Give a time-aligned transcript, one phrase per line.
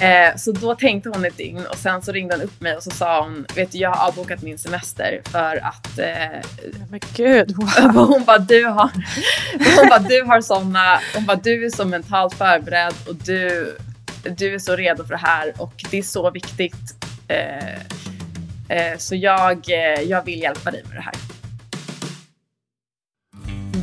[0.00, 2.82] Eh, så då tänkte hon ett dygn och sen så ringde hon upp mig och
[2.82, 5.98] så sa hon, vet du jag har avbokat min semester för att...
[5.98, 6.40] Eh,
[6.90, 8.06] Men gud, wow.
[8.08, 8.90] Hon bara, du har,
[9.80, 13.76] hon bara, du har såna, hon bara, du är så mentalt förberedd och du,
[14.36, 16.94] du är så redo för det här och det är så viktigt.
[17.28, 17.74] Eh,
[18.68, 21.33] eh så jag, eh, jag vill hjälpa dig med det här.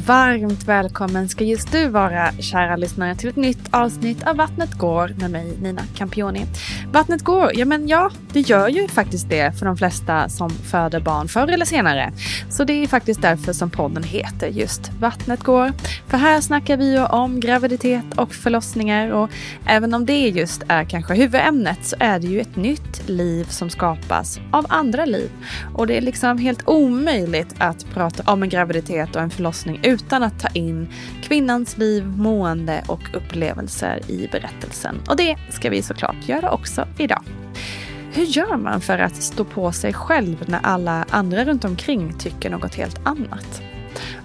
[0.06, 5.16] Varmt välkommen ska just du vara, kära lyssnare, till ett nytt avsnitt av Vattnet går
[5.20, 6.46] med mig, Nina Campioni.
[6.92, 11.00] Vattnet går, ja men ja, det gör ju faktiskt det för de flesta som föder
[11.00, 12.14] barn förr eller senare.
[12.50, 15.72] Så det är faktiskt därför som podden heter just Vattnet går.
[16.08, 19.30] För här snackar vi ju om graviditet och förlossningar och
[19.66, 23.70] även om det just är kanske huvudämnet så är det ju ett nytt liv som
[23.70, 25.32] skapas av andra liv.
[25.76, 30.24] Och det är liksom helt omöjligt att prata om en graviditet och en förlossning utan
[30.24, 30.88] att ta in
[31.24, 34.96] kvinnans liv, mående och upplevelser i berättelsen.
[35.10, 37.24] Och det ska vi såklart göra också idag.
[38.14, 42.50] Hur gör man för att stå på sig själv när alla andra runt omkring tycker
[42.50, 43.62] något helt annat?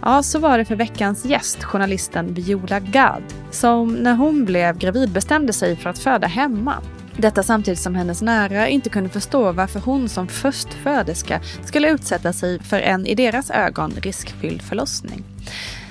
[0.02, 5.10] Ja, så var det för veckans gäst, journalisten Viola Gad, som när hon blev gravid
[5.10, 6.74] bestämde sig för att föda hemma.
[7.18, 12.62] Detta samtidigt som hennes nära inte kunde förstå varför hon som förstföderska skulle utsätta sig
[12.62, 15.24] för en i deras ögon riskfylld förlossning.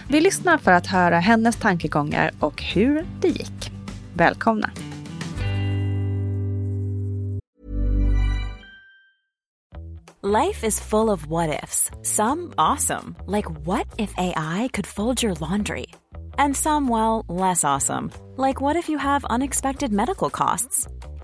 [0.09, 3.71] Vi lyssnar för att höra hennes tankegångar och hur det gick.
[4.13, 4.69] Välkomna!
[10.23, 11.91] Life is full of what ifs.
[12.01, 13.15] Some awesome.
[13.27, 15.85] Like what if AI could fold your laundry?
[16.37, 18.09] And some, well, less awesome.
[18.37, 20.87] Like what if you have unexpected medical costs?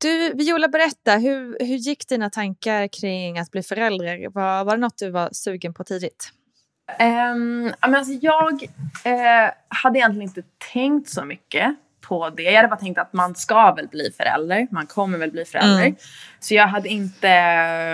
[0.00, 1.16] Du, Viola, berätta.
[1.16, 4.28] Hur, hur gick dina tankar kring att bli förälder?
[4.28, 6.32] Var, var det något du var sugen på tidigt?
[7.32, 8.52] Um, alltså jag
[9.06, 12.42] uh, hade egentligen inte tänkt så mycket på det.
[12.42, 14.68] Jag hade bara tänkt att man ska väl bli förälder.
[14.70, 15.82] Man kommer väl bli förälder.
[15.82, 15.96] Mm.
[16.40, 17.28] Så jag hade inte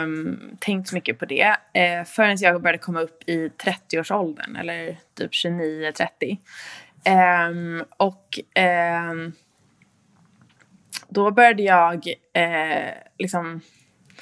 [0.02, 4.56] um, tänkt så mycket på det uh, förrän jag började komma upp i 30-årsåldern.
[4.56, 6.38] Eller typ 29-30.
[7.48, 8.38] Um, och
[9.12, 9.32] um,
[11.08, 13.60] då började jag eh, liksom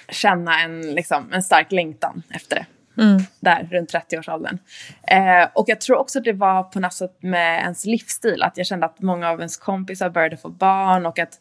[0.08, 2.66] känna en, liksom, en stark längtan efter det.
[3.02, 3.22] Mm.
[3.40, 4.58] Där, runt 30-årsåldern.
[5.02, 8.42] Eh, och jag tror också att det var på något sätt med ens livsstil.
[8.42, 11.38] Att jag kände att många av ens kompisar började få barn och att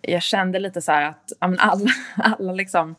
[0.00, 2.94] jag kände lite så att ja, men alla, alla liksom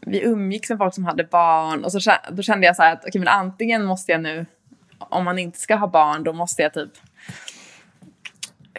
[0.00, 3.18] vi umgicks med folk som hade barn och så, då kände jag så att okay,
[3.18, 4.46] men antingen måste jag nu,
[4.98, 6.92] om man inte ska ha barn, då måste jag typ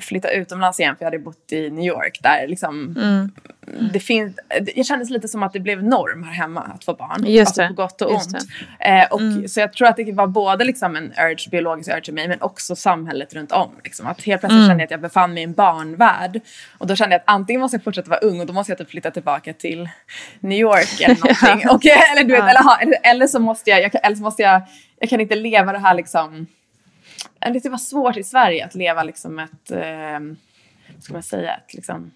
[0.02, 3.90] flytta utomlands igen för jag hade bott i New York där liksom Mm.
[3.94, 4.40] det finns,
[4.76, 7.26] det kändes lite som att det blev norm här hemma att få barn.
[7.28, 8.36] Just alltså det, på gott och ont.
[8.80, 12.12] Eh, och, Så jag tror att det var både liksom en urge, biologisk urge i
[12.12, 13.72] mig men också samhället runt om.
[13.84, 14.08] Liksom.
[14.08, 16.42] Att helt plötsligt kände jag att jag befann mig i en barnvärld.
[16.78, 18.78] Och då kände jag att antingen måste jag fortsätta vara ung och då måste jag
[18.78, 19.90] typ flytta tillbaka till
[20.40, 21.70] New York eller någonting.
[21.70, 24.42] och, eller, du vet, eller, ha, eller, eller så måste jag, jag, eller så måste
[24.42, 24.62] jag,
[25.00, 26.48] jag kan inte leva det här liksom
[27.40, 30.20] det var svårt i Sverige att leva liksom ett, eh,
[31.00, 32.12] ska man säga, ett liksom,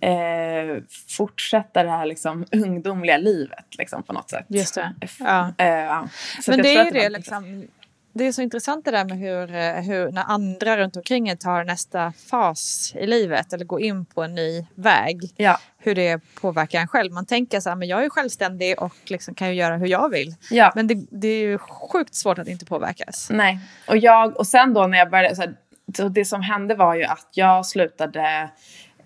[0.00, 4.46] eh, fortsätta det här liksom ungdomliga livet liksom på något sätt.
[4.48, 4.94] Just det.
[5.18, 5.52] Ja.
[5.58, 6.08] Eh, ja.
[6.46, 7.68] Men det är ju det liksom.
[8.12, 11.38] Det är så intressant det där med hur, eh, hur när andra runt omkring en
[11.38, 15.20] tar nästa fas i livet eller går in på en ny väg.
[15.36, 17.12] Ja, Hur det påverkar en själv.
[17.12, 20.10] Man tänker så här, men jag är självständig och liksom kan ju göra hur jag
[20.10, 20.34] vill.
[20.50, 20.72] ja.
[20.74, 23.28] Men det, det är ju sjukt svårt att inte påverkas.
[23.30, 23.58] Nej.
[23.86, 25.54] Och, jag, och sen då när jag började, så, här,
[25.96, 28.50] så det som hände var ju att jag slutade,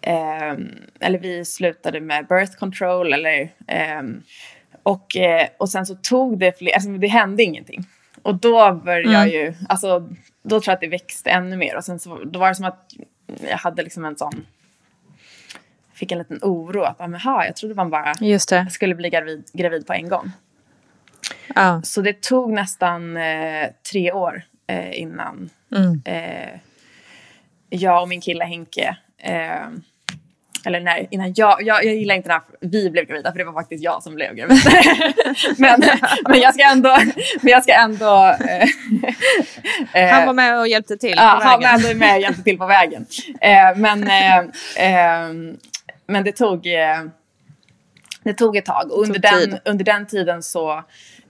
[0.01, 0.69] ehm,
[1.01, 4.23] eller vi slutade med birth control eller, ehm,
[4.83, 7.87] och, eh, och sen så tog det fler, alltså det hände ingenting.
[8.25, 10.09] Och då började jag ju, alltså
[10.43, 12.65] då tror jag att det växte ännu mer och sen så, då var det som
[12.65, 12.93] att
[13.51, 14.47] jag hade liksom en sån,
[15.93, 18.15] fick en liten oro att, ah, men, ha, jag trodde man bara
[18.71, 20.31] skulle bli gravid, gravid på en gång.
[21.55, 21.83] Ja.
[21.85, 26.03] Så det tog nästan eh, tre år eh, innan Mm.
[26.05, 26.61] eh,
[27.71, 29.67] jag och min kille Henke eh,
[30.67, 33.53] eller nej, innan jag, jag, jag gillar inte när vi blev gravida för det var
[33.53, 34.59] faktiskt jag som blev gravid.
[35.59, 35.83] men,
[36.29, 36.97] men jag ska ändå,
[37.41, 38.69] men jag ska ändå eh,
[40.05, 41.81] eh, Han var med och hjälpte till Ja, på han vägen.
[41.83, 43.07] var ändå med och hjälpte till på vägen.
[43.41, 44.39] Eh, men, eh,
[44.87, 45.29] eh,
[46.07, 47.03] men det tog, eh,
[48.25, 48.93] det tog ett tag.
[48.93, 49.51] Och under, tid.
[49.51, 50.73] den, under den tiden så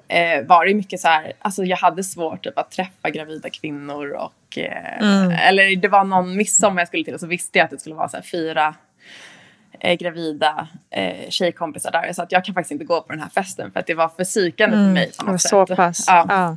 [0.08, 4.10] eh, var det mycket så här, alltså jag hade svårt typ, att träffa gravida kvinnor
[4.10, 5.30] och eh, Mm.
[5.30, 7.94] eller det var någon midsommar jag skulle till och så visste jag att det skulle
[7.94, 8.74] vara så här fyra
[9.84, 12.12] eh, gravida eh, tjejkompisar där.
[12.12, 14.08] Så att jag kan faktiskt inte gå på den här festen för att det var
[14.08, 15.12] för psykande för mig.
[15.18, 15.32] På Mm.
[15.32, 15.76] Något så sätt.
[15.76, 16.04] pass.
[16.06, 16.26] Ja.
[16.28, 16.56] Ja.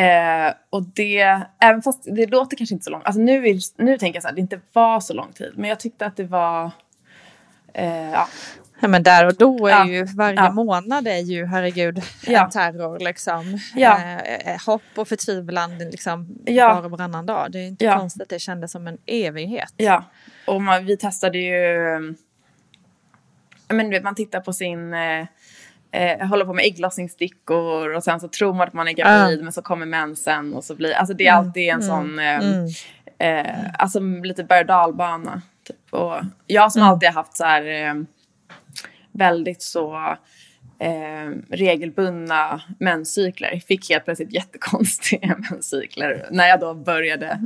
[0.00, 3.98] Eh, och det, även fast det låter kanske inte så långt, alltså nu, är, nu
[3.98, 6.24] tänker jag så här, det inte var så lång tid, men jag tyckte att det
[6.24, 6.70] var,
[7.74, 8.28] eh, ja,
[8.80, 9.86] Ja, men där och då är Ja.
[9.86, 10.50] ju varje Ja.
[10.50, 13.58] månad är ju herregud en terror liksom.
[13.76, 17.52] Eh, eh, hopp och förtvivlan liksom var och varannan dag.
[17.52, 19.72] Det är inte konstigt att det kändes som en evighet.
[19.76, 20.04] ja.
[20.46, 22.14] Och man, vi testade ju,
[23.68, 25.26] men vet, man tittar på sin, eh,
[25.92, 29.52] eh, håller på med ägglossningsstickor och sen så tror man att man är gravid men
[29.52, 32.40] så kommer mensen och så blir, alltså det är alltid en sån, eh,
[33.18, 35.42] eh, alltså lite berg dalbana.
[35.66, 35.94] Typ.
[35.94, 36.14] Och
[36.46, 37.94] jag som alltid har haft så här eh,
[39.12, 40.16] väldigt så
[40.78, 47.40] eh, regelbundna menscykler fick helt plötsligt jättekonstiga menscykler när jag då började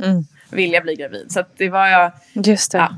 [0.50, 1.26] vilja bli gravid.
[1.32, 2.78] Så det var jag, Just det.
[2.78, 2.96] ja,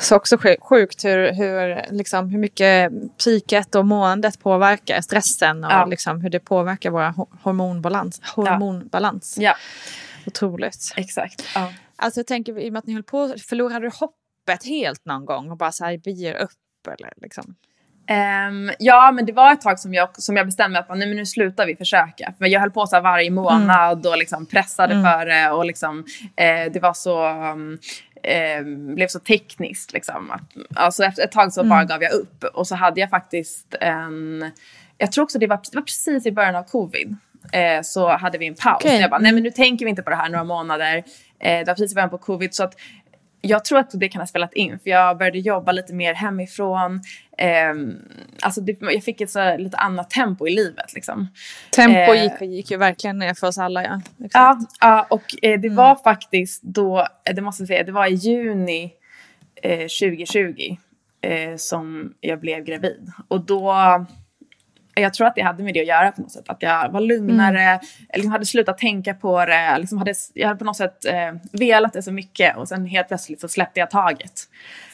[0.00, 5.72] Så också sj- sjukt hur, hur, liksom, hur mycket psyket och måendet påverkar stressen och
[5.72, 5.84] Ja.
[5.86, 8.20] liksom, hur det påverkar vår ho- hormonbalans.
[8.36, 9.36] hormonbalans.
[9.40, 9.54] ja
[10.26, 10.92] Otroligt.
[10.96, 11.44] exakt.
[11.54, 11.72] Ja.
[11.96, 15.24] Alltså jag tänker i och med att ni höll på, förlorade du hoppet helt någon
[15.24, 16.50] gång och bara så här, vi ger upp
[16.98, 17.54] eller liksom?
[18.06, 21.16] Ehm, ja, men det var ett tag som jag, som jag bestämde att nej, men
[21.16, 22.34] nu slutar vi försöka.
[22.38, 25.50] För jag höll på så varje månad och liksom pressade för det.
[25.50, 26.04] Och liksom,
[26.36, 27.78] eh, det var så, um,
[28.22, 28.64] eh,
[28.94, 29.92] blev så tekniskt.
[29.92, 30.42] Liksom, att,
[30.74, 32.44] alltså efter ett tag så bara gav jag upp.
[32.44, 34.50] Och så hade jag faktiskt en...
[34.98, 37.16] Jag tror också det var, det var precis i början av covid.
[37.52, 38.82] Eh, så hade vi en paus.
[38.84, 39.00] Okej.
[39.00, 40.96] Jag bara, nej men nu tänker vi inte på det här några månader.
[41.38, 42.54] Eh, det var precis i början på covid.
[42.54, 42.74] Så att
[43.44, 47.00] jag tror att det kan ha spelat in, för jag började jobba lite mer hemifrån.
[47.38, 47.94] Ehm,
[48.42, 50.94] alltså det, jag fick ett så, lite annat tempo i livet.
[50.94, 51.28] Liksom.
[51.70, 53.84] Tempo Eh, gick, gick ju verkligen ner för oss alla.
[53.84, 54.00] Ja,
[54.32, 58.06] Ja, ja, och eh, det var faktiskt då, eh, det måste jag säga, det var
[58.06, 58.92] i juni
[59.62, 60.76] eh, 2020
[61.20, 63.12] eh, som jag blev gravid.
[63.28, 63.74] Och då,
[64.94, 66.48] jag tror att det hade med det att göra på något sätt.
[66.48, 67.62] Att jag var lugnare,
[68.08, 69.78] jag liksom hade slutat tänka på det.
[69.78, 73.08] Liksom hade, jag hade på något sätt eh, velat det så mycket och sen helt
[73.08, 74.40] plötsligt så släppte jag taget.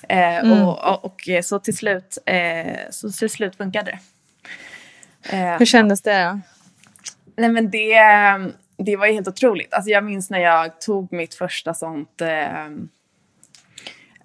[0.08, 3.98] Eh, och, och, och eh, så till slut, eh, så till slut funkade det.
[5.36, 6.40] Eh, Hur kändes det?
[7.36, 8.00] Nej men det,
[8.76, 9.74] det var ju helt otroligt.
[9.74, 12.22] Alltså jag minns när jag tog mitt första sånt...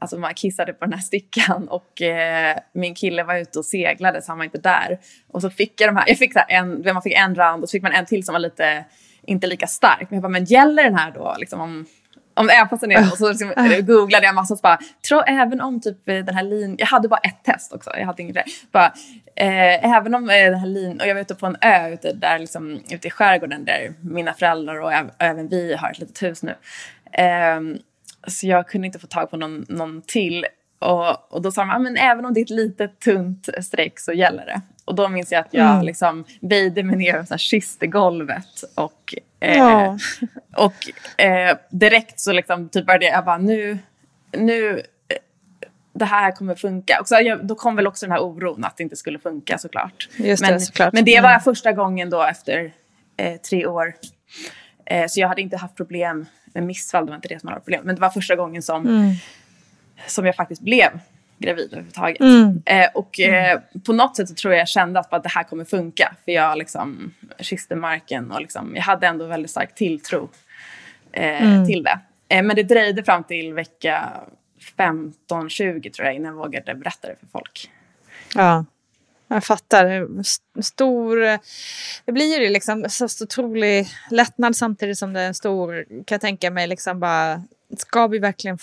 [0.04, 3.66] Eh, alltså man kissade på den här stickan och eh, min kille var ute och
[3.66, 5.00] seglade så han var inte där.
[5.32, 7.64] Och så fick jag de här, jag fick så här en, man fick en rand
[7.64, 8.86] och så fick man en till som var lite,
[9.28, 10.10] inte lika stark.
[10.10, 11.86] Men jag bara, men gäller den här då liksom om...
[12.36, 15.62] Om även är, och så liksom, eh, googlade jag massa och så bara, tror även
[15.62, 18.36] om typ eh, den här linjen, jag hade bara ett test också, jag hade inget
[18.36, 18.46] fler.
[18.72, 18.94] Bara,
[19.36, 22.14] eh, även om eh, den här linjen, och jag var ute på en ö ute,
[22.14, 26.24] där liksom, ute i skärgården där mina föräldrar och äv- även vi har ett litet
[26.24, 26.56] hus nu.
[27.12, 27.78] Ehm,
[28.28, 30.46] så jag kunde inte få tag på någon, någon till.
[30.80, 34.00] Och, och då sa de, ah, men även om det är ett litet tunt streck
[34.00, 34.62] så gäller det.
[34.86, 35.86] Och då minns jag att jag Mm.
[35.86, 38.64] liksom böjde mig ner och kysste golvet.
[38.76, 39.98] Och, eh, Ja.
[40.58, 43.78] och eh, direkt så liksom typ började jag, jag bara nu,
[44.38, 45.18] nu, eh,
[45.94, 46.98] det här kommer funka.
[47.02, 49.58] Och så jag, då kom väl också den här oron att det inte skulle funka
[49.58, 50.10] såklart.
[50.18, 50.94] Just det, men, såklart.
[50.94, 51.42] men det var Mm.
[51.42, 52.74] första gången då efter
[53.18, 53.94] eh, tre år.
[54.86, 57.64] Eh, så jag hade inte haft problem med missfall, det var inte det som varit
[57.66, 57.82] problem.
[57.86, 59.12] Men det var första gången som, Mm.
[60.08, 61.00] som jag faktiskt blev
[61.38, 62.20] gravid överhuvudtaget.
[62.20, 62.62] Mm.
[62.66, 65.44] Eh, och eh, på något sätt så tror jag jag kände att, att det här
[65.44, 66.16] kommer funka.
[66.26, 70.30] För jag liksom kysste marken och liksom, jag hade ändå väldigt stark tilltro
[71.12, 71.66] eh, Mm.
[71.68, 72.00] till det.
[72.30, 74.10] Eh, men det dröjde fram till vecka
[74.78, 77.70] 15-20 tror jag innan jag vågade berätta det för folk.
[78.36, 78.66] Ja,
[79.34, 80.08] jag fattar.
[80.62, 81.18] Stor...
[82.06, 86.22] Det blir ju liksom så otrolig lättnad samtidigt som det är en stor, kan jag
[86.22, 87.44] tänka mig, liksom bara...
[87.78, 88.58] Ska vi verkligen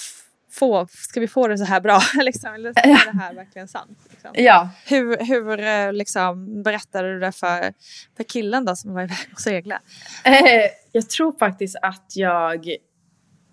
[0.51, 2.01] få, ska vi få det så här bra?
[2.23, 3.99] liksom, eller är det här verkligen sant?
[4.11, 4.31] Liksom?
[4.35, 7.73] Ja, Hur, hur eh, liksom, berättade du det för,
[8.17, 9.81] för killen då som var iväg och segla?
[10.25, 12.77] Eh, jag tror faktiskt att jag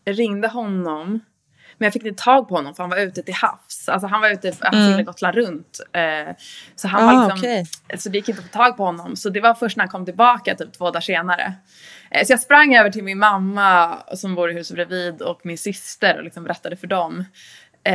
[0.06, 1.20] ringde honom.
[1.78, 3.90] Men jag fick inte tag på honom för han var ute till havs.
[3.90, 5.06] Alltså han var ute, han Mm.
[5.06, 5.80] Gotland runt.
[5.94, 6.34] Eh,
[6.76, 7.66] så han Ah, var liksom, okej.
[8.00, 9.16] så det gick inte att få tag på honom.
[9.16, 11.54] Så det var först när han kom tillbaka typ två dagar senare.
[12.12, 15.58] Eh, så jag sprang över till min mamma som bor i huset bredvid och min
[15.58, 17.20] syster och liksom berättade för dem.
[17.84, 17.94] Eh,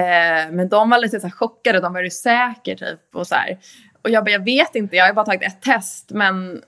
[0.53, 3.01] men de var lite så här chockade, de var är du säker typ?
[3.15, 3.59] Och, så här.
[4.03, 6.11] och jag bara, jag vet inte, jag har bara tagit ett test.
[6.11, 6.63] Men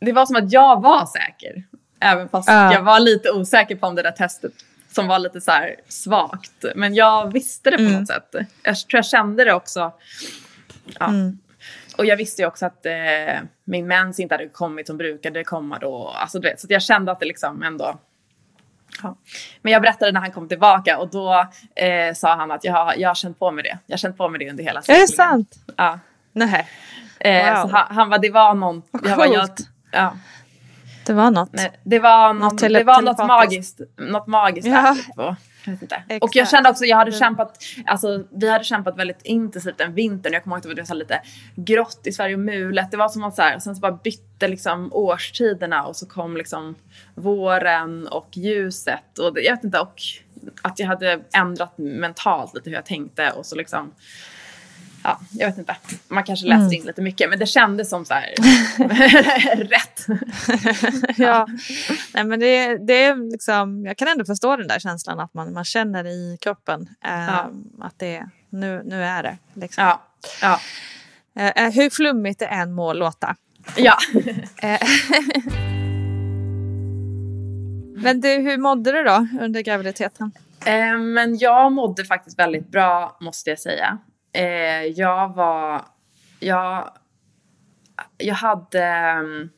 [0.00, 1.62] det var som att jag var säker.
[2.00, 2.72] Även fast Ja.
[2.72, 4.52] jag var lite osäker på om det där testet
[4.98, 5.52] som var lite så
[5.88, 6.64] svagt.
[6.74, 8.34] Men jag visste det på något sätt.
[8.62, 9.92] Jag tror jag kände det också.
[10.98, 11.10] Ja.
[11.98, 12.92] Och jag visste ju också att eh,
[13.64, 16.08] min mens inte hade kommit som brukade komma då.
[16.08, 17.98] Alltså, du vet, så jag kände att det liksom ändå...
[19.02, 19.16] Ja.
[19.62, 22.94] Men jag berättade när han kom tillbaka och då eh, sa han att jag, har-
[22.96, 23.78] jag har känt på mig det.
[23.86, 25.54] Jag har känt på mig det under hela Är det sant?
[25.76, 25.98] Ja.
[26.32, 26.68] Nej,
[27.20, 27.70] Eh, Wow.
[27.72, 28.82] han, han var, det var någon...
[28.90, 29.60] Vad jag, bara, jag, coolt.
[29.92, 30.16] ja.
[31.08, 31.52] Det var något.
[31.52, 34.96] Nej, det var, Något det var något magiskt, något magiskt Ja.
[35.16, 35.36] där.
[35.76, 39.80] Typ, jag och jag kände också, jag hade kämpat, alltså vi hade kämpat väldigt intensivt
[39.80, 40.32] en vinter.
[40.32, 41.20] Jag kommer ihåg att det var lite
[41.56, 42.90] grått i Sverige och mulet.
[42.90, 46.36] Det var som att så här, sen så bara bytte liksom årstiderna och så kom
[46.36, 46.74] liksom
[47.14, 49.18] våren och ljuset.
[49.18, 49.94] Och jag vet inte, och
[50.62, 53.92] att jag hade ändrat mentalt lite hur jag tänkte och så liksom
[55.04, 55.76] Ja, jag vet inte.
[56.08, 56.72] Man kanske läser Mm.
[56.72, 58.34] in lite mycket, men det kändes som så här
[59.56, 60.06] rätt.
[61.18, 61.46] ja.
[62.14, 65.52] Nej, men det, det är liksom, jag kan ändå förstå den där känslan att man,
[65.52, 67.50] man känner i kroppen eh, Ja.
[67.80, 69.36] att det nu, nu är det.
[69.54, 69.84] Liksom.
[69.84, 70.02] Ja,
[70.42, 70.60] ja,
[71.38, 73.36] Eh, eh, hur flummigt det än må låta.
[73.76, 73.96] ja.
[74.62, 74.78] Eh,
[77.96, 80.32] men du, hur mådde du då under graviditeten?
[80.64, 83.98] Eh, men jag mådde faktiskt väldigt bra, måste jag säga.
[84.32, 85.82] Eh, jag var...
[86.40, 86.90] Jag,
[88.18, 88.82] jag hade...
[88.84, 89.48] mm,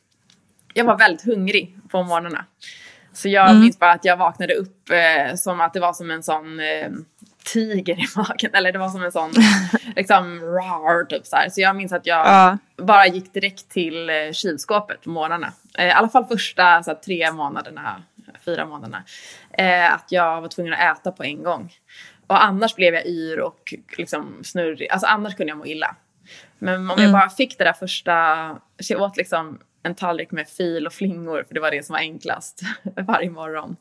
[0.73, 2.45] Jag var väldigt hungrig på morgnarna.
[3.13, 6.23] Så jag minns bara att jag vaknade upp eh, som att det var som en
[6.23, 6.89] sån eh,
[7.53, 8.51] tiger i magen.
[8.53, 9.31] Eller det var som en sån
[9.95, 11.49] liksom rar typ så här.
[11.49, 12.57] Så jag minns att jag Ja.
[12.77, 15.53] bara gick direkt till eh, kylskåpet på morgnarna.
[15.77, 18.03] Eh, I alla fall första så här, tre månaderna,
[18.45, 19.03] fyra månaderna.
[19.51, 21.73] Eh, att jag var tvungen att äta på en gång.
[22.31, 24.89] Och annars blev jag yr och liksom snurrig.
[24.91, 25.95] Alltså annars kunde jag må illa.
[26.59, 28.13] Men om jag bara fick det där första,
[28.79, 31.93] så jag åt liksom en tallrik med fil och flingor för det var det som
[31.93, 32.61] var enklast
[33.07, 33.75] varje morgon.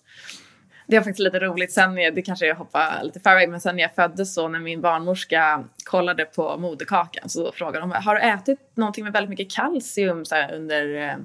[0.87, 3.77] Det var faktiskt lite roligt, sen, jag- det kanske jag hoppar lite förväg, men sen
[3.77, 8.21] när jag föddes så när min barnmorska kollade på moderkakan så frågade hon har du
[8.21, 11.17] ätit någonting med väldigt mycket kalcium så här, under, eh,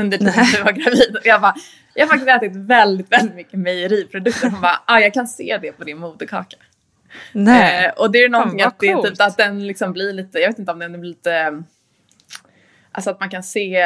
[0.00, 1.16] under tiden du var gravid?
[1.20, 1.54] Och jag bara,
[1.98, 4.50] jag har faktiskt ätit väldigt, väldigt mycket mejeriprodukter.
[4.50, 6.56] Hon bara, ah, jag kan se det på din moderkaka.
[7.32, 7.84] Nej.
[7.84, 10.58] Eh, och det är någonting att, det typ, att den liksom blir lite, jag vet
[10.58, 11.62] inte om den blir lite,
[12.92, 13.84] alltså att man kan se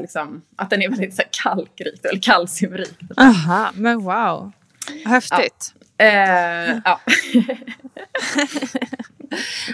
[0.00, 2.98] liksom, att den är väldigt så här, kalkrik eller kalciumrik.
[3.16, 4.52] Aha, men wow.
[5.04, 5.74] Häftigt.
[5.98, 7.00] Eh, ja.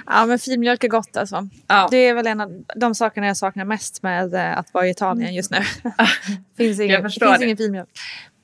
[0.07, 1.49] Ja, men filmjölk är gott alltså.
[1.67, 1.89] Ja.
[1.91, 4.91] Det är väl en av de sakerna jag saknar mest med eh, att vara i
[4.91, 5.59] Italien just nu.
[6.57, 7.45] finns ingen, förstår finns det.
[7.45, 7.89] ingen filmjölk.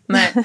[0.08, 0.32] Nej.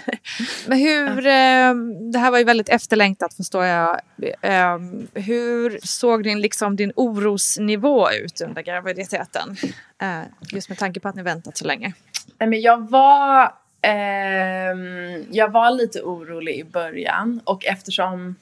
[0.67, 1.73] Men hur, eh,
[2.11, 3.99] det här var ju väldigt efterlängtat förstår jag.
[4.41, 4.77] Eh,
[5.13, 9.55] hur såg din, liksom, din orosnivå ut under graviditeten?
[10.01, 11.93] Eh, just med tanke på att ni väntat så länge.
[12.37, 18.35] Nej, men jag var, ehm, jag var lite orolig i början och eftersom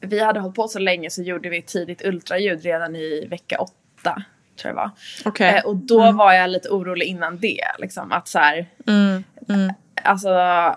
[0.00, 3.58] vi hade hållit på så länge så gjorde vi ett tidigt ultraljud redan i vecka
[3.58, 4.22] åtta.
[4.62, 4.90] Tror jag var.
[5.24, 5.54] Okej.
[5.56, 7.64] Eh, och då var jag lite orolig innan det.
[7.78, 9.72] Liksom, att så här, Mm, mm,
[10.02, 10.28] alltså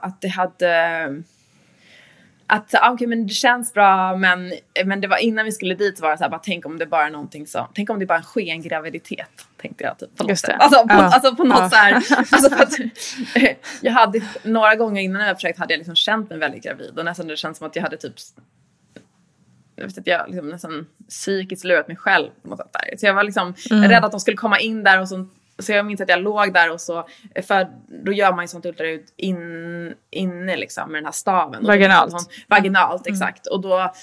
[0.02, 1.24] att det hade
[2.52, 4.54] att ah, okay, men det känns bra men,
[4.86, 6.86] men det var innan vi skulle dit var det så här, bara tänk om det
[6.86, 10.24] bara är någonting som, tänk om det bara är en skengraviditet tänkte jag typ på
[10.24, 10.56] något sätt.
[10.60, 11.14] Alltså på, Ja.
[11.14, 11.70] alltså på något Ja.
[11.70, 12.74] så här, alltså att,
[13.82, 17.06] jag hade några gånger innan jag försökt hade jag liksom känt mig väldigt gravid och
[17.06, 18.14] nästan det känns som att jag hade typ
[19.80, 22.98] jag vet inte, jag liksom nästan psykiskt lurat mig själv på något sätt där.
[22.98, 25.28] Så jag var liksom rädd att de skulle komma in där och så,
[25.60, 27.08] så jag minns att jag låg där och så,
[27.48, 27.68] för
[28.06, 31.56] då gör man ju sånt ultraljud in, inne liksom med den här staven.
[31.56, 32.12] Och då- Vaginalt.
[32.14, 33.48] hon- Vaginalt, exakt.
[33.48, 33.94] Och då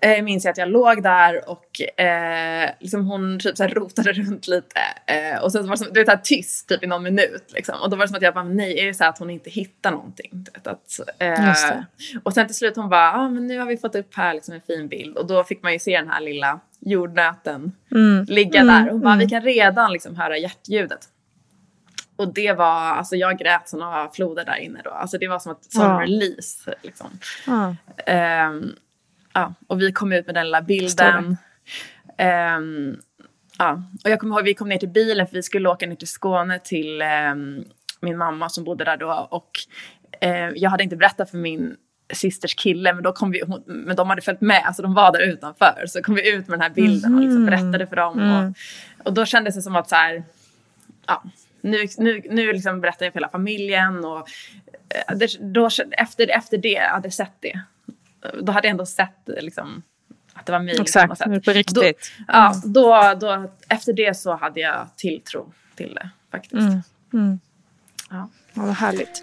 [0.00, 4.12] eh, minns jag att jag låg där och eh, liksom hon typ så här rotade
[4.12, 4.80] runt lite.
[5.06, 7.44] Eh, och sen så var det som, du vet, så tyst typ i någon minut.
[7.54, 7.74] Liksom.
[7.82, 9.50] Och då var det som att jag bara, nej, är det så att hon inte
[9.50, 10.46] hittar någonting?
[10.54, 11.86] Vet, att, eh, det.
[12.22, 14.54] Och sen till slut hon bara, ah, men nu har vi fått upp här liksom
[14.54, 15.16] en fin bild.
[15.16, 17.72] Och då fick man ju se den här lilla jordnöten
[18.28, 18.86] ligga där.
[18.86, 21.08] Och hon bara, vi kan redan liksom höra hjärtljudet.
[22.16, 24.90] Och det var, alltså jag grät några floder där inne då.
[24.90, 26.00] Alltså det var som att, som Ja.
[26.02, 27.06] release liksom.
[27.46, 27.74] Ja.
[28.06, 28.72] Ehm,
[29.36, 31.36] ja, och vi kom ut med den lilla bilden.
[32.18, 32.96] Ehm,
[33.58, 35.96] ja, och jag kommer ihåg vi kom ner till bilen för vi skulle åka ner
[35.96, 37.64] till Skåne till ehm,
[38.00, 39.28] min mamma som bodde där då.
[39.30, 39.50] Och
[40.20, 41.76] eh, jag hade inte berättat för min
[42.12, 45.12] systers kille men, då kom vi, hon, men de hade följt med, alltså de var
[45.12, 45.84] där utanför.
[45.86, 48.32] Så kom vi ut med den här bilden och liksom berättade för dem.
[48.32, 50.24] Och, och då kändes det som att så här,
[51.06, 51.22] ja,
[51.60, 54.04] nu, nu, nu liksom berättar jag för hela familjen.
[54.04, 54.28] Och,
[54.88, 57.60] eh, då, efter, efter det, jag hade sett det.
[58.42, 59.82] Då hade jag ändå sett liksom,
[60.32, 60.80] att det var mig.
[60.80, 62.12] Exakt, på på riktigt.
[62.28, 62.52] Mm.
[62.64, 66.54] Då, ja, då, då, efter det så hade jag tilltro till det faktiskt.
[67.12, 67.40] Mm.
[68.10, 68.28] Ja.
[68.54, 69.22] Ja, vad härligt.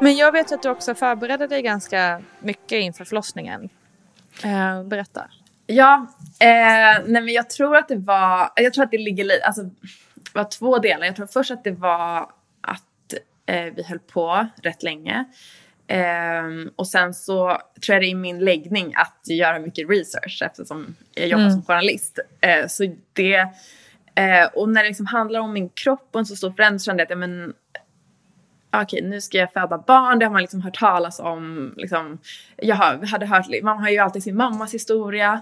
[0.00, 3.68] Men jag vet att du också förberedde dig ganska mycket inför förlossningen.
[4.44, 5.24] Eh, berätta.
[5.66, 6.06] Ja,
[6.38, 9.62] eh, nej men jag tror att det var, jag tror att det ligger lite, alltså
[10.14, 11.06] det var två delar.
[11.06, 12.30] Jag tror först att det var
[13.74, 15.24] vi höll på rätt länge.
[15.92, 20.42] Ehm, och sen så tror jag det är i min läggning att göra mycket research
[20.42, 22.18] eftersom jag jobbar som journalist.
[22.40, 23.36] Eh, så det,
[24.14, 26.84] eh, och när det liksom handlar om min kropp och en så stor förändring så
[26.84, 27.52] kände jag att ja, men,
[28.82, 31.74] okej nu ska jag föda barn, det har man liksom hört talas om.
[31.76, 32.18] Liksom,
[32.56, 35.40] jag hade hört, man har ju alltid sin mammas historia.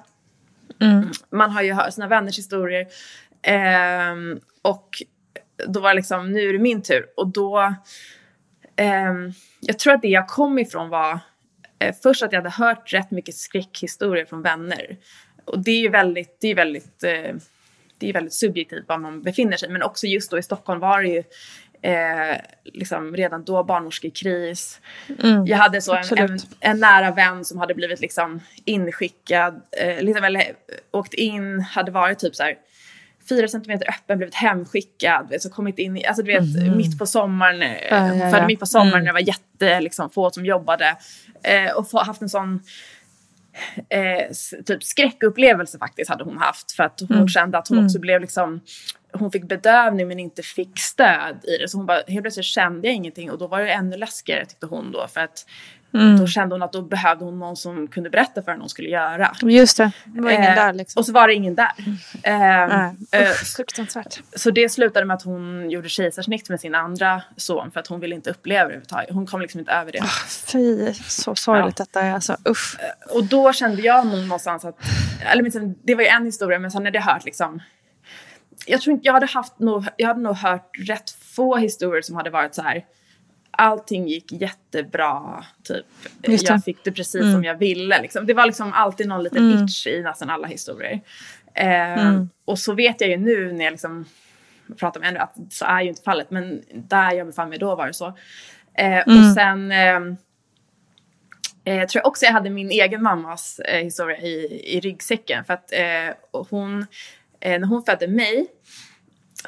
[1.31, 2.87] Man har ju hört sina vänners historier.
[3.43, 5.03] Ehm, och
[5.67, 7.07] då var det liksom, nu är det min tur.
[7.17, 7.75] Och då,
[8.77, 11.19] ehm, jag tror att det jag kom ifrån var
[11.79, 14.97] eh, först att jag hade hört rätt mycket skräckhistorier från vänner.
[15.45, 17.35] Och det är ju väldigt, det är väldigt, eh,
[17.99, 19.69] det är väldigt subjektivt var man befinner sig.
[19.69, 21.23] Men också just då i Stockholm var det ju
[21.83, 24.81] eh, liksom redan då barnmorskekris.
[25.47, 30.25] Jag hade så en, en, en nära vän som hade blivit liksom inskickad, eh, liksom,
[30.25, 30.55] eller eh,
[30.91, 32.55] åkt in, hade varit typ så här
[33.29, 37.07] fyra centimeter öppen, blivit hemskickad, vet, så kommit in i, alltså du vet mitt på
[37.07, 38.47] sommaren, eh, Ja, ja, ja.
[38.47, 40.97] mitt på sommaren när det var jätte, liksom, få som jobbade.
[41.43, 42.61] Eh, och få, haft en sån
[43.89, 44.35] eh,
[44.67, 46.73] typ skräckupplevelse faktiskt hade hon haft.
[46.73, 48.61] För att hon kände att hon också blev liksom,
[49.13, 51.69] hon fick bedövning men inte fick stöd i det.
[51.69, 54.67] Så hon bara, helt plötsligt kände jag ingenting och då var det ännu läskigare tyckte
[54.67, 55.07] hon då.
[55.09, 55.47] För att
[55.91, 58.69] då kände hon att då behövde hon någon som kunde berätta för henne vad hon
[58.69, 59.33] skulle göra.
[59.43, 61.01] Just det, det var ingen Eh, där liksom.
[61.01, 61.73] Och så var det ingen där.
[62.23, 62.95] Eh, Nej.
[63.13, 64.21] eh, fruktansvärt.
[64.37, 68.01] så det slutade med att hon gjorde kejsarsnitt med sin andra son för att hon
[68.01, 69.11] ville inte uppleva det överhuvudtaget.
[69.11, 70.03] Hon kom liksom inte över det.
[70.53, 72.15] Fy, så sorgligt detta är.
[72.15, 72.77] Alltså, usch.
[73.11, 74.79] Och då kände jag någonstans att,
[75.21, 77.61] eller liksom, det var ju en historia men sen hade jag hört liksom,
[78.67, 82.17] jag tror inte, jag hade haft nog, jag hade nog hört rätt få historier som
[82.17, 82.85] hade varit så här,
[83.59, 85.87] allting gick jättebra, typ.
[86.23, 88.03] Jag fick det precis som jag ville.
[88.03, 88.27] Liksom.
[88.27, 91.01] Det var liksom alltid någon liten itch i nästan alla historier.
[91.55, 94.05] Eh, Och så vet jag ju nu när jag liksom
[94.77, 96.31] pratar med henne att så är ju inte fallet.
[96.31, 98.07] Men där jag befann mig då var det så.
[98.75, 100.17] Eh, Och sen ehm,
[101.65, 105.45] Eh, tror jag också jag hade min egen mammas eh, historia i, i ryggsäcken.
[105.45, 106.87] För att eh, hon,
[107.41, 108.47] eh, när hon födde mig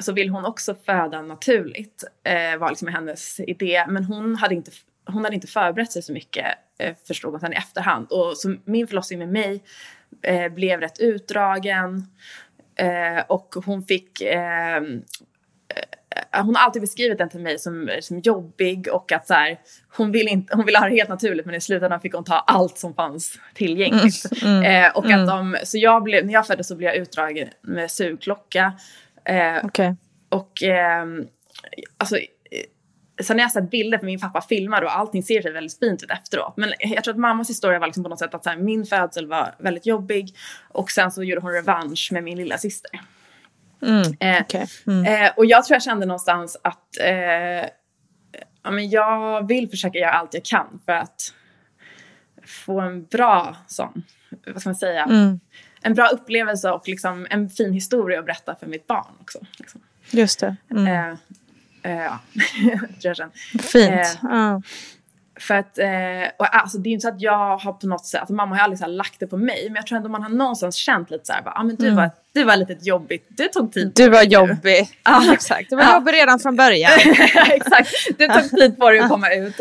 [0.01, 2.03] så ville hon också föda naturligt.
[2.23, 3.85] Eh, var liksom hennes idé.
[3.87, 4.71] Men hon hade inte,
[5.05, 6.45] hon hade inte förberett sig så mycket
[6.79, 8.07] eh, förstod hon sen i efterhand.
[8.11, 9.63] Och så min förlossning med mig
[10.21, 12.07] eh, blev rätt utdragen.
[12.75, 18.19] Eh, och hon fick eh, eh, hon har alltid beskrivit den till mig som, som
[18.19, 19.59] jobbig och att så här,
[19.97, 22.35] hon, vill inte, hon ville ha det helt naturligt men i slutändan fick hon ta
[22.35, 24.25] allt som fanns tillgängligt.
[24.43, 27.91] Eh, och att de, så jag blev, när jag föddes så blev jag utdragen med
[27.91, 28.73] sugklocka.
[29.25, 29.95] Eh, Okej.
[30.29, 31.27] och ehm,
[31.97, 32.23] alltså, eh,
[33.23, 36.03] sen har jag sett bilder för min pappa filmar och allting ser sig väldigt fint
[36.03, 36.53] ut efteråt.
[36.57, 39.27] Men jag tror att mammas historia var liksom på något sätt att här, min födsel
[39.27, 40.35] var väldigt jobbig
[40.69, 43.01] och sen så gjorde hon revansch med min lilla syster.
[43.81, 44.01] Mm.
[44.19, 44.67] Eh, okej.
[44.87, 45.05] Mm.
[45.25, 47.69] Eh, och jag tror jag kände någonstans att eh,
[48.63, 51.33] ja, men jag vill försöka göra allt jag kan för att
[52.45, 54.03] få en bra sån,
[54.47, 55.39] vad ska man säga, Mm.
[55.81, 59.39] En bra upplevelse och liksom en fin historia att berätta för mitt barn också.
[59.59, 59.81] Liksom.
[60.11, 60.55] Just det.
[60.71, 60.87] Mm.
[60.87, 62.19] Eh, eh, ja,
[62.79, 63.31] tror jag känner.
[63.61, 63.91] Fint.
[63.91, 64.61] eh, ja.
[65.39, 65.87] För att, eh,
[66.39, 68.57] och alltså det är inte så att jag har på något sätt, alltså mamma har
[68.57, 70.75] ju aldrig så här lagt det på mig, men jag tror ändå man har någonstans
[70.75, 73.73] känt lite så här, bara, ah, men du, var, du var lite jobbigt, du tog
[73.73, 74.11] tid på Mm.
[74.11, 74.89] Du var dig nu." jobbig.
[75.03, 75.69] Ja, exakt.
[75.69, 75.93] Du var Ja.
[75.93, 76.91] jobbig redan från början.
[77.51, 79.59] Exakt, du tog tid på dig att komma ut.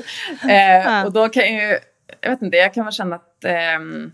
[0.48, 1.02] Eh.
[1.04, 1.78] Och då kan jag ju,
[2.20, 4.12] jag vet inte, jag kan väl känna att ehm,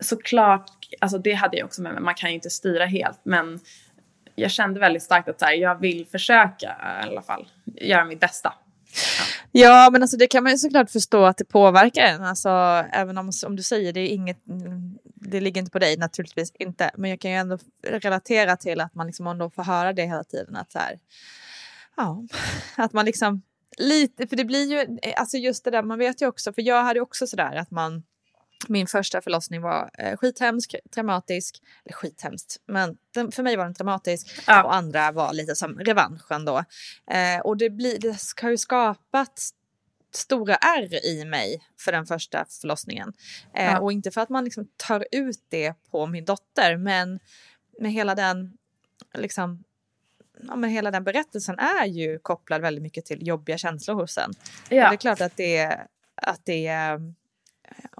[0.00, 3.60] såklart, alltså det hade jag också med mig, man kan ju inte styra helt, men
[4.34, 8.54] jag kände väldigt starkt att här, jag vill försöka i alla fall göra mitt bästa.
[9.52, 12.24] Ja, men alltså det kan man ju såklart förstå att det påverkar en.
[12.24, 12.48] Alltså,
[12.92, 14.38] även om, som du säger, det är inget,
[15.14, 16.90] det ligger inte på dig, naturligtvis inte.
[16.94, 20.24] Men jag kan ju ändå relatera till att man liksom ändå får höra det hela
[20.24, 20.56] tiden.
[20.56, 20.98] Att så här,
[21.96, 22.22] ja,
[22.76, 23.42] att man liksom
[23.78, 26.84] lite, för det blir ju, alltså just det där, man vet ju också, för jag
[26.84, 28.02] hade också sådär att man,
[28.68, 33.74] min första förlossning var eh, skithemsk, traumatisk, eller skithemskt, men den, för mig var den
[33.74, 34.64] traumatisk Ja.
[34.64, 36.64] och andra var lite som revanschen då.
[37.10, 39.40] Eh, och det, blir, det har ju skapat
[40.14, 43.12] stora ärr i mig för den första förlossningen.
[43.54, 43.80] Eh, Ja.
[43.80, 47.20] Och inte för att man liksom tar ut det på min dotter, men
[47.80, 48.52] med hela den,
[49.14, 49.64] liksom,
[50.48, 54.30] ja, men hela den berättelsen är ju kopplad väldigt mycket till jobbiga känslor hos en.
[54.30, 54.36] Och
[54.90, 55.80] Det är klart att det,
[56.14, 56.98] att det eh,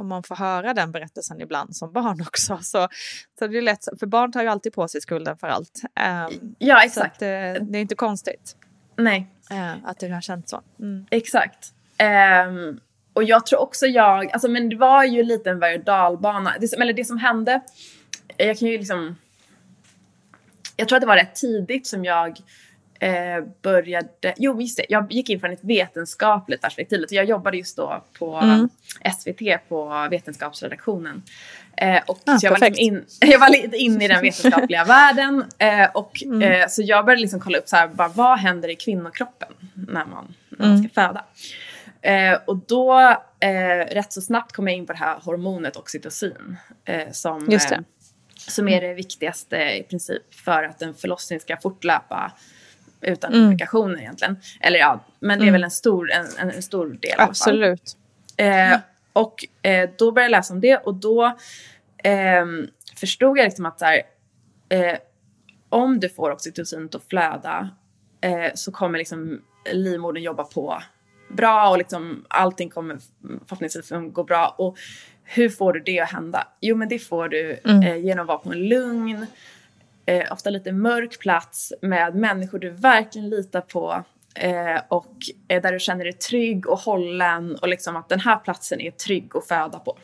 [0.01, 2.89] om man får höra den berättelsen ibland som barn också så,
[3.39, 5.83] så det är lätt, för barn tar ju alltid på sig skulden för allt.
[6.31, 7.17] Um, Ja, exakt.
[7.17, 7.29] att, eh,
[7.63, 8.57] det är inte konstigt
[8.97, 10.63] Nej, eh, att det har känts så.
[10.79, 11.07] Mm.
[11.11, 11.73] exakt.
[11.99, 12.81] Ehm,
[13.13, 16.55] och jag tror också jag, alltså men det var ju lite en berg och dalbana.
[16.61, 17.61] Det, eller det som hände,
[18.37, 19.17] jag kan ju liksom,
[20.77, 22.41] jag tror att det var rätt tidigt som jag
[23.01, 27.05] eh, började, jo just det, jag gick in från ett vetenskapligt perspektiv.
[27.11, 28.69] Jag jobbade just då på Mm.
[29.19, 31.23] SVT på vetenskapsredaktionen.
[31.77, 35.45] Eh, och Ah, jag, var liksom in, jag var lite inne i den vetenskapliga världen.
[35.59, 36.43] Eh, och, Mm.
[36.43, 40.05] eh, så jag började liksom kolla upp så här, bara, vad händer i kvinnokroppen när
[40.05, 40.89] man, när man Mm.
[40.89, 41.25] ska föda.
[42.03, 43.01] Eh, och då
[43.41, 46.57] eh, rätt så snabbt kom jag in på det här hormonet oxytocin.
[46.85, 47.49] Eh, som.
[47.49, 47.61] Eh,
[48.37, 52.33] som är det viktigaste i princip för att en förlossning ska fortlöpa
[53.01, 53.45] utan Mm.
[53.45, 54.37] komplikationer egentligen.
[54.61, 57.29] Eller ja, men det är väl en stor, en, en, stor del i alla fall.
[57.31, 57.97] Absolut.
[58.37, 58.79] Eh,
[59.13, 61.37] och eh, då började jag läsa om det och då
[62.05, 64.03] ehm, förstod jag liksom att här,
[64.69, 64.99] eh,
[65.69, 67.71] om du får oxytocinet att flöda
[68.21, 70.83] eh, så kommer liksom livmodern jobba på
[71.29, 72.99] bra och liksom allting kommer
[73.47, 74.55] förhoppningsvis gå bra.
[74.59, 74.77] Och
[75.25, 76.49] hur får du det att hända?
[76.61, 79.27] Jo, men det får du eh, genom att vara på en lugn,
[80.11, 85.17] eh, ofta lite mörk plats med människor du verkligen litar på eh, och
[85.49, 88.91] eh, där du känner dig trygg och hållen och liksom att den här platsen är
[88.91, 89.99] trygg att föda på.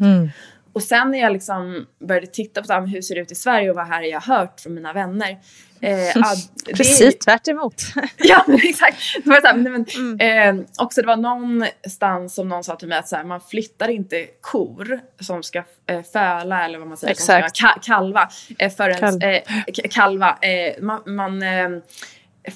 [0.00, 0.30] Mm.
[0.74, 3.70] Och sen när jag liksom började titta på här, hur ser det ut i Sverige
[3.70, 5.38] och vad här jag har hört från mina vänner.
[5.80, 6.34] Eh, ah,
[6.66, 7.82] det Precis tvärt emot.
[8.18, 8.96] Ja, exakt.
[9.24, 10.58] Det var, så här, men, Mm.
[10.60, 13.88] eh, också det var någonstans som någon sa till mig att så här, man flyttar
[13.88, 17.56] inte kor som ska eh, föla eller vad man säger, som Exakt.
[17.56, 19.22] ska ka- kalva eh, förrän, Kalv.
[19.22, 19.42] eh,
[19.90, 20.38] kalva.
[20.42, 21.68] Eh, man man eh,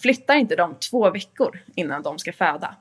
[0.03, 2.75] flyttar inte dem två veckor innan de ska föda.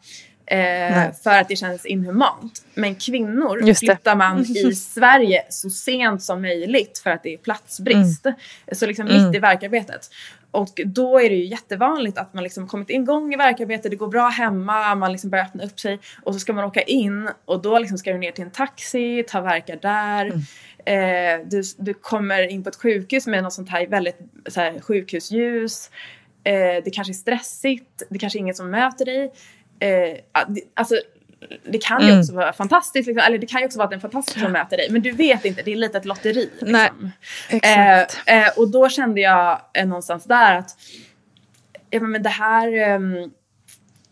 [0.47, 2.65] Eh, för att det känns inhumant.
[2.73, 8.25] Men kvinnor flyttar man i Sverige så sent som möjligt för att det är platsbrist.
[8.71, 9.35] Så liksom mitt Mm.
[9.35, 10.09] i verkarbetet.
[10.51, 14.07] Och då är det ju jättevanligt att man liksom kommit igång i verkarbete, det går
[14.07, 17.61] bra hemma, man liksom börjar öppna upp sig och så ska man åka in och
[17.61, 20.25] då liksom ska du ner till en taxi, ta verkar där.
[20.25, 20.41] Mm.
[20.85, 24.79] Eh, du, du kommer in på ett sjukhus med något sånt här väldigt så här,
[24.79, 25.89] sjukhusljus.
[26.43, 29.31] Eh, det kanske är stressigt, det kanske är ingen som möter dig.
[29.79, 30.95] Eh, ah, det- alltså,
[31.71, 32.19] det kan ju Mm.
[32.19, 34.77] också vara fantastiskt, liksom, eller det kan ju också vara att en fantastisk som möter
[34.77, 36.49] dig, men du vet inte, det är lite ett lotteri.
[36.51, 36.71] Liksom.
[36.71, 36.89] Nej,
[37.49, 38.23] Exakt.
[38.29, 40.69] Eh, eh, och då kände jag eh, någonstans där att
[41.89, 42.67] ja, men det här...
[42.77, 43.31] ehm,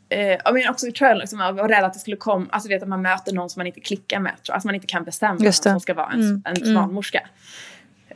[0.10, 2.70] eh, jag menar också tror jag liksom, jag var rädd att det skulle komma, alltså
[2.70, 5.04] vet att man möter någon som man inte klickar med, tror alltså man inte kan
[5.04, 6.76] bestämma vem som ska vara en, Mm, en mm.
[6.76, 7.28] barnmorska.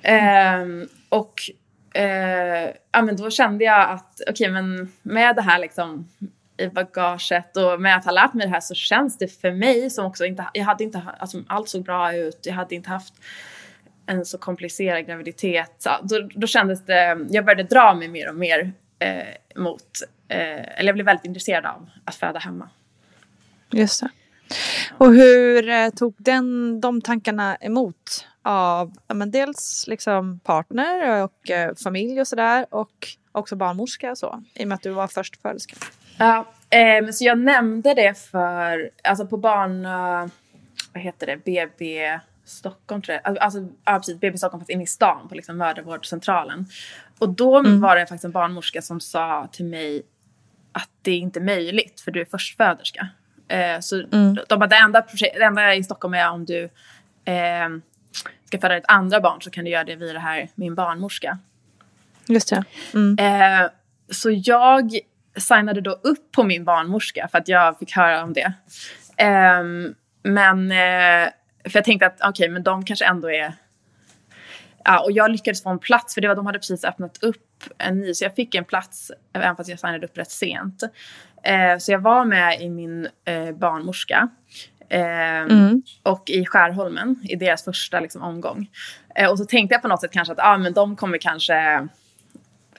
[0.02, 1.34] Ehm, och
[1.94, 6.08] eh, ja, men då kände jag att okej men med det här liksom
[6.60, 9.90] i bagaget och med att ha lärt mig det här så känns det för mig
[9.90, 13.14] som också inte, jag hade inte, alltså allt såg bra ut, jag hade inte haft
[14.06, 15.72] en så komplicerad graviditet.
[15.78, 19.24] Så, då, då kändes det, jag började dra mig mer och mer eh,
[19.56, 19.84] mot,
[20.28, 22.70] eh, eller jag blev väldigt intresserad av att föda hemma.
[23.72, 24.10] Just det.
[24.98, 31.50] Och hur eh, tog den, de tankarna emot av ja, men dels liksom partner och
[31.50, 35.08] eh, familj och sådär och också barnmorska och så i och med att du var
[35.08, 35.76] förstföderska.
[36.20, 40.30] Ja, eh, så jag nämnde det för, alltså på barn, uh,
[40.94, 44.88] vad heter det, BB Stockholm tror jag, alltså ja, precis, BB Stockholm fast inne i
[44.88, 46.66] stan på liksom mödravårdscentralen.
[47.20, 47.82] Och då mm.
[47.82, 50.02] var det faktiskt en barnmorska som sa till mig
[50.72, 53.08] att det är inte möjligt för du är förstföderska.
[53.48, 54.38] Eh, så mm.
[54.48, 56.64] de bara, det enda, det enda i Stockholm är om du
[57.26, 57.70] eh,
[58.46, 61.40] ska föda ett andra barn så kan du göra det via det här min barnmorska.
[62.28, 62.64] Just det.
[62.94, 63.18] Mm.
[63.20, 63.70] Eh,
[64.10, 65.00] så jag
[65.38, 68.54] signade då upp på min barnmorska för att jag fick höra om det.
[69.18, 69.64] Eh,
[70.24, 71.30] men eh,
[71.64, 73.54] för jag tänkte att okej, okay, men de kanske ändå är
[74.84, 77.64] Ja, och jag lyckades få en plats för det var, de hade precis öppnat upp
[77.78, 80.84] en ny så jag fick en plats även fast jag signade upp rätt sent.
[81.44, 84.30] Eh, så jag var med i min eh, barnmorska
[84.90, 85.82] eh, mm.
[86.04, 88.70] och i Skärholmen i deras första liksom, omgång.
[89.32, 91.88] Och så tänkte jag på något sätt kanske att ah, men de kommer kanske,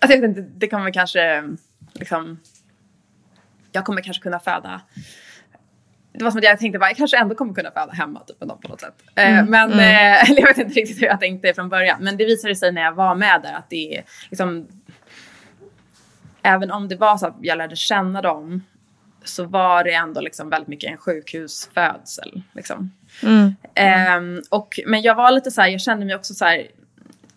[0.00, 1.44] alltså, jag inte, det kommer kanske
[1.92, 2.40] liksom,
[3.72, 4.80] jag kommer kanske kunna föda
[6.12, 8.40] det var som att jag tänkte att jag kanske ändå kommer kunna föda hemma typ,
[8.40, 9.02] dem på något sätt.
[9.14, 9.50] Eh, mm.
[9.50, 9.80] Men, mm.
[9.80, 12.04] Eh, jag vet inte riktigt hur jag tänkte från början.
[12.04, 14.68] Men det visade sig när jag var med där att det är liksom,
[16.42, 18.64] även om det var så att jag lärde känna dem
[19.24, 22.42] så var det ändå liksom väldigt mycket en sjukhusfödsel.
[22.52, 22.92] Liksom.
[23.22, 23.54] Mm.
[24.18, 26.66] Um, och, men jag var lite så här, jag kände mig också så här,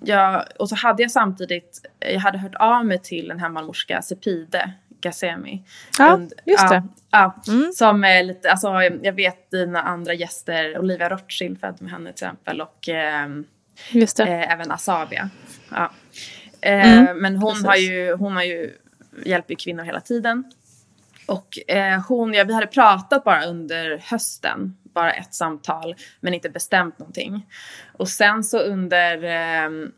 [0.04, 4.74] jag, och så hade jag samtidigt, jag hade hört av mig till en hembarnmorska, Sepide
[5.02, 5.64] Gazemi.
[6.00, 6.84] Ja, Und, just det.
[7.12, 7.72] Ja, mm.
[7.76, 12.26] Som är lite, alltså jag vet dina andra gäster, Olivia Rothschild född med henne till
[12.26, 13.26] exempel och eh.
[14.20, 15.30] Eh, även Asabia.
[15.72, 15.92] Ja.
[16.62, 17.18] Eh, mm.
[17.18, 18.78] Men hon har, ju, hon har ju,
[19.26, 20.44] hjälper kvinnor hela tiden.
[21.28, 26.50] Och eh, hon, ja, vi hade pratat bara under hösten, bara ett samtal, men inte
[26.50, 27.48] bestämt någonting.
[27.94, 29.90] Och sen så under, eh,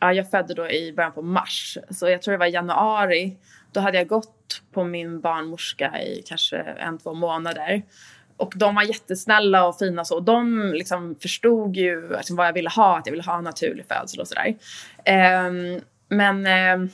[0.00, 3.36] ja, jag födde då i början på mars, så jag tror det var januari,
[3.72, 7.82] då hade jag gått på min barnmorska i kanske en, två månader.
[8.36, 10.20] Och de var jättesnälla och fina så.
[10.20, 13.86] De liksom förstod ju liksom vad jag ville ha, att jag ville ha en naturlig
[13.86, 14.56] födsel och sådär.
[15.04, 16.90] Eh, men eh,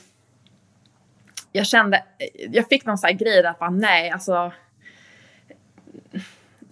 [1.51, 2.03] jag kände,
[2.51, 4.51] jag fick någon sån här grej där att bara, nej, alltså.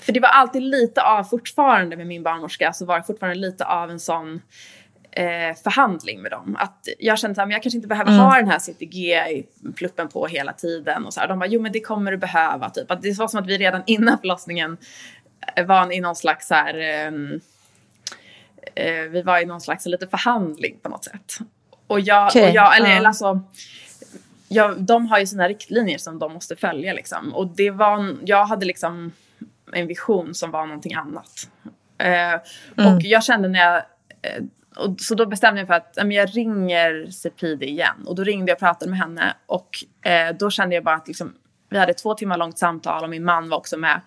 [0.04, 3.66] För det var alltid lite av, fortfarande med min barnmorska, så var det fortfarande lite
[3.66, 4.42] av en sån
[5.12, 6.58] eh, förhandling med dem.
[6.60, 8.24] Att jag kände att jag kanske inte behöver mm.
[8.24, 11.06] ha den här CTG-pluppen på hela tiden.
[11.06, 11.28] Och så här.
[11.28, 12.70] De bara, jo men det kommer du behöva.
[12.70, 12.92] Typ.
[12.92, 14.78] Att det var som att vi redan innan förlossningen
[15.56, 17.12] eh, var i någon slags så här, eh,
[18.76, 21.38] eh, vi var i någon slags lite förhandling på något sätt.
[21.88, 22.50] Och jag, okay.
[22.50, 23.42] och jag eller, eller alltså,
[24.48, 27.34] jag, de har ju sina riktlinjer som de måste följa liksom.
[27.34, 29.12] Och det var, jag hade liksom
[29.74, 31.50] en vision som var någonting annat.
[31.98, 32.34] Eh,
[32.78, 32.96] mm.
[32.96, 33.76] Och jag kände när jag
[34.22, 34.44] eh,
[34.76, 38.04] och, så då bestämde jag för att äh, jag ringer Sepide igen.
[38.06, 39.34] Och då ringde jag och pratade med henne.
[39.46, 39.70] Och
[40.02, 41.34] eh, då kände jag bara att liksom,
[41.70, 44.02] vi hade två timmar långt samtal och min man var också med.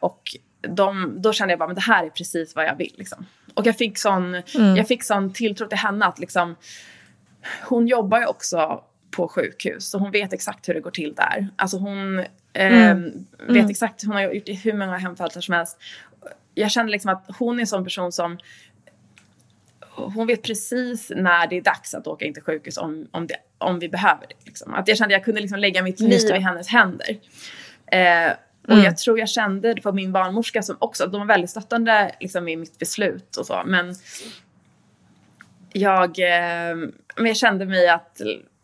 [0.00, 0.22] Och
[0.68, 2.94] de, då kände jag bara, men det här är precis vad jag vill.
[2.98, 3.26] Liksom.
[3.54, 4.76] Och jag fick sån, mm.
[4.76, 6.56] jag fick sån tilltro till henne att liksom,
[7.68, 11.48] hon jobbar ju också på sjukhus så hon vet exakt hur det går till där.
[11.56, 13.26] Alltså hon mm.
[13.38, 13.70] vet mm.
[13.70, 15.78] exakt, hon har gjort hur många hemfödslar som helst.
[16.54, 18.38] Jag kände liksom att hon är en sån person som
[19.94, 23.36] hon vet precis när det är dags att åka in till sjukhus om, om, det,
[23.58, 24.46] om vi behöver det.
[24.46, 24.74] Liksom.
[24.74, 27.18] Att jag kände att jag kunde liksom lägga mitt liv i hennes händer.
[27.86, 28.84] Eh, och mm.
[28.84, 32.48] jag tror jag kände det på min barnmorska som också, de var väldigt stöttande liksom,
[32.48, 33.62] i mitt beslut och så.
[33.66, 33.94] Men
[35.72, 36.76] jag, eh,
[37.16, 38.20] men jag kände mig att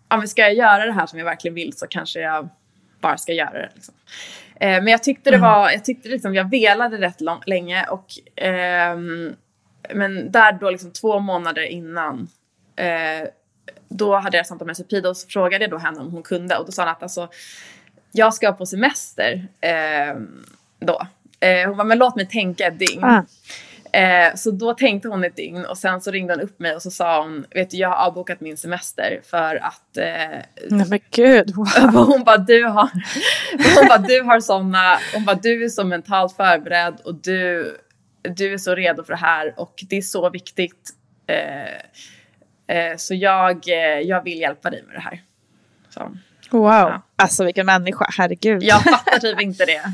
[0.08, 2.48] om ska jag göra det här som jag verkligen vill så kanske jag
[3.00, 3.70] bara ska göra det.
[3.74, 3.94] Liksom.
[4.60, 5.50] Eh, men jag tyckte det mm.
[5.50, 8.96] var, jag tyckte liksom jag velade rätt lång, länge och eh,
[9.94, 12.28] men där då liksom två månader innan
[12.76, 13.28] eh,
[13.88, 16.56] då hade jag samtal med Sepida och så frågade jag då henne om hon kunde
[16.56, 17.28] och då sa hon att alltså
[18.12, 20.16] jag ska på semester eh,
[20.80, 21.06] då.
[21.40, 23.04] Eh, hon bara, men låt mig tänka ett dygn.
[23.04, 23.24] Ah.
[23.92, 26.82] Eh, så då tänkte hon ett dygn och sen så ringde hon upp mig och
[26.82, 29.96] så sa hon, vet du jag har avbokat min semester för att...
[29.96, 30.38] Eh,
[30.70, 31.54] Nej men gud!
[31.54, 31.66] Wow.
[32.06, 32.90] hon bara, du har,
[33.50, 37.76] hon bara, du har såna, hon bara, du är så mentalt förberedd och du
[38.22, 40.90] du är så redo för det här och det är så viktigt.
[41.26, 45.22] Eh, eh, så jag, eh, jag vill hjälpa dig med det här.
[45.88, 46.00] Så,
[46.50, 47.02] wow, ja.
[47.16, 48.62] alltså vilken människa, herregud.
[48.62, 49.92] Jag fattar typ inte det.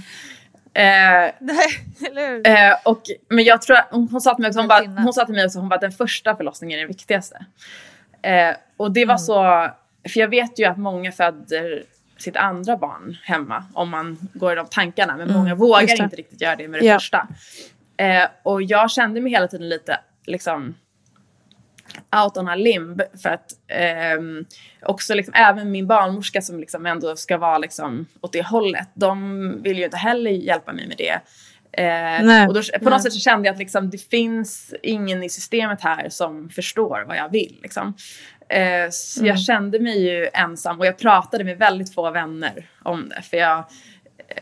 [0.75, 2.43] Eh, Nej?
[2.45, 5.25] Eh, och, men jag tror hon, hon sa till mig också, hon, bara, hon sa
[5.25, 7.45] till mig också, hon bara, den första förlossningen är den viktigaste.
[8.23, 9.19] Eh, och det var mm.
[9.19, 9.71] så,
[10.09, 11.85] för jag vet ju att många föder
[12.17, 15.17] sitt andra barn hemma om man går i de tankarna.
[15.17, 16.95] Men mm, många vågar inte riktigt göra det med det ja.
[16.95, 17.29] första.
[17.97, 20.75] Eh, och jag kände mig hela tiden lite liksom
[22.25, 24.47] out on a limb för att eh,
[24.83, 29.63] också liksom, även min barnmorska som liksom ändå ska vara liksom åt det hållet, de
[29.63, 31.21] vill ju inte heller hjälpa mig med det.
[31.77, 35.29] Eh, och då, på något sätt så kände jag att liksom, det finns ingen i
[35.29, 37.59] systemet här som förstår vad jag vill.
[37.63, 37.95] Liksom.
[38.49, 39.29] Eh, så mm.
[39.29, 43.23] jag kände mig ju ensam och jag pratade med väldigt få vänner om det.
[43.23, 43.59] För jag,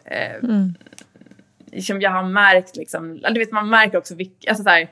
[0.05, 0.75] eh, mm.
[1.73, 4.89] liksom, jag har märkt, liksom, du vet, man märker också vilka, alltså, så här,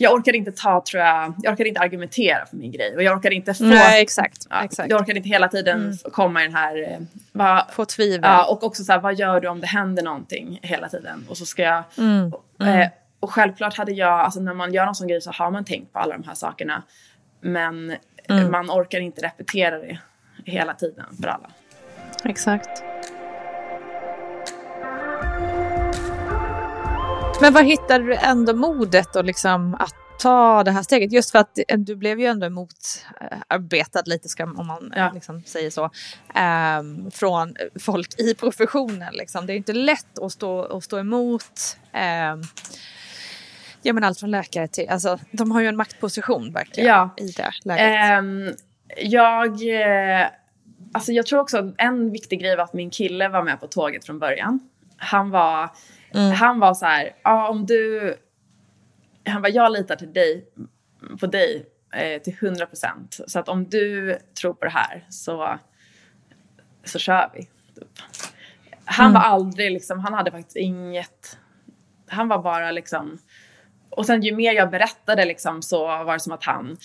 [0.00, 3.16] jag orkar inte ta, tror jag, jag orkar inte argumentera för min grej och jag
[3.16, 4.90] orkar inte få, Nej, exakt, ja, exakt.
[4.90, 5.96] jag orkar inte hela tiden mm.
[6.12, 6.98] komma i den här, eh,
[7.32, 8.20] va, få tvivel.
[8.22, 11.36] Ja, och också så här, vad gör du om det händer någonting hela tiden och
[11.36, 12.32] så ska jag, mm.
[12.60, 12.80] Mm.
[12.80, 12.88] Eh,
[13.20, 15.92] och självklart hade jag, alltså när man gör någon sån grej så har man tänkt
[15.92, 16.82] på alla de här sakerna
[17.40, 17.96] men
[18.28, 18.50] mm.
[18.50, 19.98] man orkar inte repetera det
[20.44, 21.50] hela tiden för alla.
[22.24, 22.82] Exakt.
[27.40, 31.12] Men var hittade du ändå modet och liksom att ta det här steget?
[31.12, 35.10] Just för att du blev ju ändå motarbetad lite, ska, om man ja.
[35.14, 35.90] liksom säger så,
[36.80, 39.14] um, från folk i professionen.
[39.14, 39.46] Liksom.
[39.46, 41.76] Det är inte lätt att stå, att stå emot.
[41.94, 42.42] Um,
[43.82, 44.88] ja, men allt från läkare till...
[44.88, 47.10] Alltså, de har ju en maktposition verkligen ja.
[47.16, 48.18] i det läget.
[48.18, 48.54] Um,
[48.96, 49.48] jag...
[49.48, 50.26] Eh,
[50.92, 53.66] alltså jag tror också att en viktig grej var att min kille var med på
[53.66, 54.60] tåget från början.
[54.96, 55.70] Han var
[56.14, 56.32] Mm.
[56.32, 58.14] Han var så här, ja om du...
[59.26, 60.48] Han var jag litar till dig,
[61.20, 63.20] på dig eh, till 100 procent.
[63.26, 65.58] Så att om du tror på det här så,
[66.84, 67.48] så kör vi.
[68.84, 69.14] Han mm.
[69.14, 71.38] var aldrig liksom, han hade faktiskt inget...
[72.06, 73.18] Han var bara liksom...
[73.90, 76.76] Och sen ju mer jag berättade liksom så var det som att han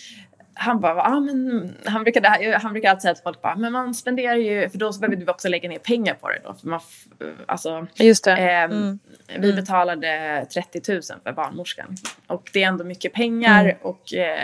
[0.56, 3.94] han bara, ah, men, han, brukade, han brukar alltid säga till folk bara, men man
[3.94, 6.54] spenderar ju, för då behöver du också lägga ner pengar på det då.
[6.54, 6.80] För man,
[7.46, 8.32] alltså, Just det.
[8.32, 9.00] Eh, mm.
[9.28, 9.56] Vi mm.
[9.56, 11.96] betalade 30 000 för barnmorskan.
[12.28, 13.78] Och det är ändå mycket pengar mm.
[13.82, 14.44] och eh,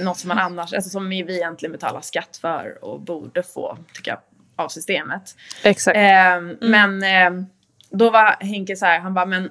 [0.00, 4.10] något som man annars, alltså som vi egentligen betalar skatt för och borde få, tycker
[4.10, 4.20] jag,
[4.56, 5.36] av systemet.
[5.64, 5.96] Exakt.
[5.96, 7.44] Eh, men eh,
[7.90, 9.50] då var Henke så här, han bara, men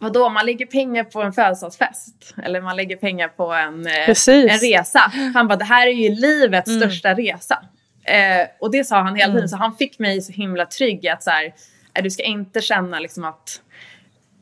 [0.00, 4.58] Vadå, man lägger pengar på en födelsedagsfest eller man lägger pengar på en, eh, en
[4.58, 5.12] resa.
[5.34, 6.80] Han bara, det här är ju livets mm.
[6.80, 7.64] största resa.
[8.04, 9.48] Eh, och det sa han hela tiden, mm.
[9.48, 11.54] så han fick mig så himla trygg att så här,
[11.94, 13.60] eh, du ska inte känna liksom att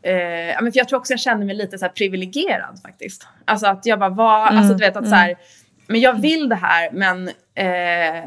[0.03, 3.27] eh, men för jag tror också jag kände mig lite så här privilegierad faktiskt.
[3.45, 4.59] Alltså att jag bara var, mm.
[4.59, 5.39] alltså du vet att så här, mm.
[5.87, 8.25] men jag vill det här men, eh,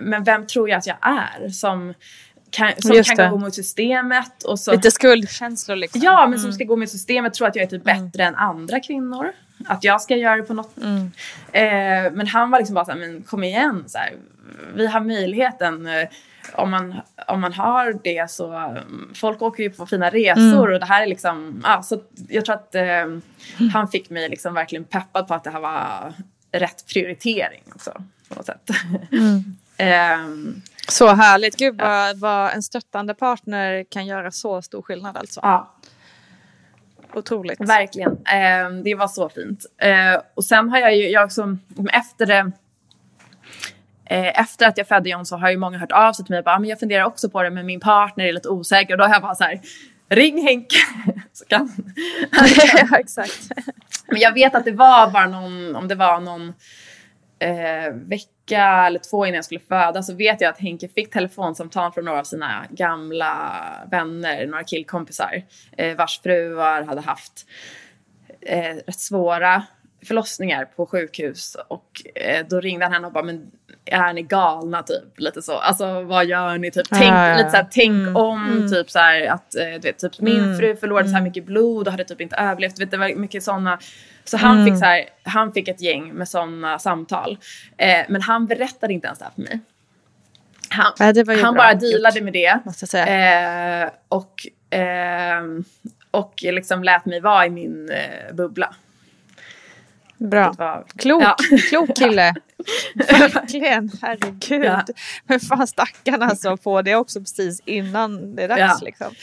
[0.00, 1.94] men vem tror jag att jag är som
[2.50, 3.30] kan, som Just kan det.
[3.30, 4.42] gå mot systemet.
[4.42, 6.00] Och så, Lite skuldkänslor liksom.
[6.04, 6.38] Ja, men mm.
[6.38, 8.04] som ska gå mot systemet tror att jag är typ mm.
[8.04, 9.32] bättre än andra kvinnor.
[9.66, 10.76] Att jag ska göra det på något...
[10.76, 11.10] Mm.
[11.52, 13.84] Eh, men han var liksom bara såhär, men kom igen.
[13.86, 14.12] Så här,
[14.74, 15.86] vi har möjligheten.
[15.86, 16.08] Eh,
[16.54, 16.94] om, man,
[17.26, 18.52] om man har det så...
[18.54, 20.72] Um, folk åker ju på fina resor mm.
[20.72, 21.62] och det här är liksom...
[21.64, 23.06] Ah, så jag tror att eh,
[23.72, 26.12] han fick mig liksom verkligen peppad på att det här var
[26.52, 28.02] rätt prioritering också.
[28.28, 28.70] På något sätt.
[30.88, 31.56] Så härligt.
[31.56, 35.40] Gud vad, vad, en stöttande partner kan göra så stor skillnad alltså.
[35.42, 35.74] Ja.
[37.14, 37.60] Otroligt.
[37.60, 38.10] Verkligen.
[38.10, 39.66] Um, det var så fint.
[39.84, 41.56] Uh, och sen har jag ju, jag också,
[41.92, 42.40] efter det,
[44.10, 46.38] uh, efter att jag födde John så har ju många hört av sig till mig
[46.38, 48.94] och bara, ah, men jag funderar också på det men min partner är lite osäker
[48.94, 49.60] och då har jag bara så här,
[50.08, 50.76] ring Henke.
[51.32, 51.72] så kan
[52.90, 53.48] ja, exakt.
[54.06, 56.48] men jag vet att det var bara någon, om det var någon
[57.38, 57.94] eh,
[58.48, 62.04] vecka eller två innan jag skulle föda så vet jag att Henke fick telefonsamtal från
[62.04, 65.42] några av sina gamla vänner, några killkompisar
[65.76, 67.46] eh, vars fruar hade haft
[68.40, 69.62] eh, rätt svåra
[70.04, 73.50] förlossningar på sjukhus och eh, då ringde han henne och bara men
[73.84, 77.56] är ni galna typ lite så alltså vad gör ni typ tänk ah, lite så
[77.56, 78.70] här, tänk mm, om mm.
[78.70, 81.28] typ så här, att eh, du vet typ min mm, fru förlorade så här mm.
[81.28, 83.78] mycket blod och hade typ inte överlevt vet det var mycket sådana
[84.28, 84.64] så han, mm.
[84.64, 87.38] fick så här, han fick ett gäng med sådana samtal.
[87.76, 89.60] Eh, men han berättade inte ens det här för mig.
[90.70, 92.60] Han, ja, han bara dealade med det.
[92.98, 94.46] Eh, och,
[94.78, 95.42] eh,
[96.10, 97.90] och liksom lät mig vara i min
[98.32, 98.74] bubbla.
[100.18, 100.54] Bra.
[100.58, 101.36] Var, klok, ja.
[101.68, 102.34] klok kille.
[103.34, 104.64] Verkligen, herregud.
[104.64, 104.84] Ja.
[105.24, 108.78] Men fan stackarna alltså på det också precis innan det är dags ja.
[108.82, 109.14] liksom.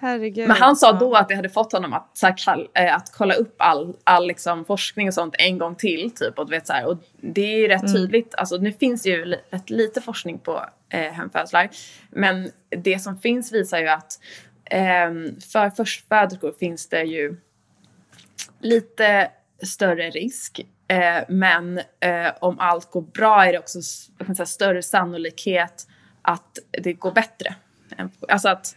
[0.00, 0.48] Herregud.
[0.48, 3.34] Men han sa då att det hade fått honom att, så här, äh, att kolla
[3.34, 6.10] upp all, all liksom, forskning och sånt en gång till.
[6.10, 7.94] Typ, och, du vet, så här, och det är ju rätt mm.
[7.94, 8.34] tydligt.
[8.34, 11.68] Alltså, nu finns ju rätt lite forskning på eh, hemfödslar.
[12.10, 12.50] Men
[12.82, 14.20] det som finns visar ju att
[14.64, 15.10] eh,
[15.52, 17.36] för förstföderskor finns det ju
[18.60, 19.30] lite
[19.62, 20.60] större risk.
[20.88, 25.88] Eh, men eh, om allt går bra är det också säga, större sannolikhet
[26.22, 27.54] att det går bättre
[27.96, 28.76] en, alltså att,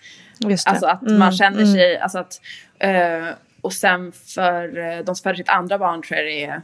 [0.65, 1.73] alltså att Mm, man känner mm.
[1.73, 2.41] sig, alltså att,
[2.79, 3.27] eh,
[3.61, 6.61] och sen för eh, de som föder sitt andra barn tror jag det är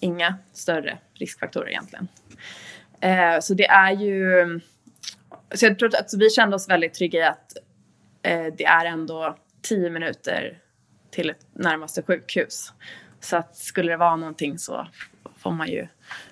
[0.00, 2.08] inga större riskfaktorer egentligen.
[3.00, 4.60] Eh, så det är ju,
[5.54, 7.56] så jag tror att alltså, vi kände oss väldigt trygga i att
[8.22, 10.58] eh, det är ändå tio minuter
[11.10, 12.72] till ett närmaste sjukhus.
[13.22, 14.86] Så att skulle det vara någonting så
[15.36, 15.86] får man ju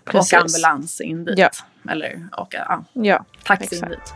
[0.04, 0.32] Precis.
[0.32, 1.38] åka ambulans in dit.
[1.38, 1.50] Ja.
[1.88, 4.14] Eller åka ja, Ja, taxi in dit.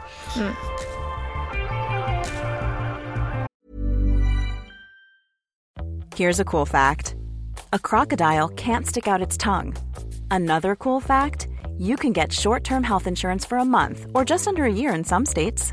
[6.17, 7.15] Here's a cool fact
[7.73, 9.75] a crocodile can't stick out its tongue.
[10.31, 11.49] Another cool fact
[11.79, 14.95] you can get short term health insurance for a month or just under a year
[14.95, 15.73] in some states.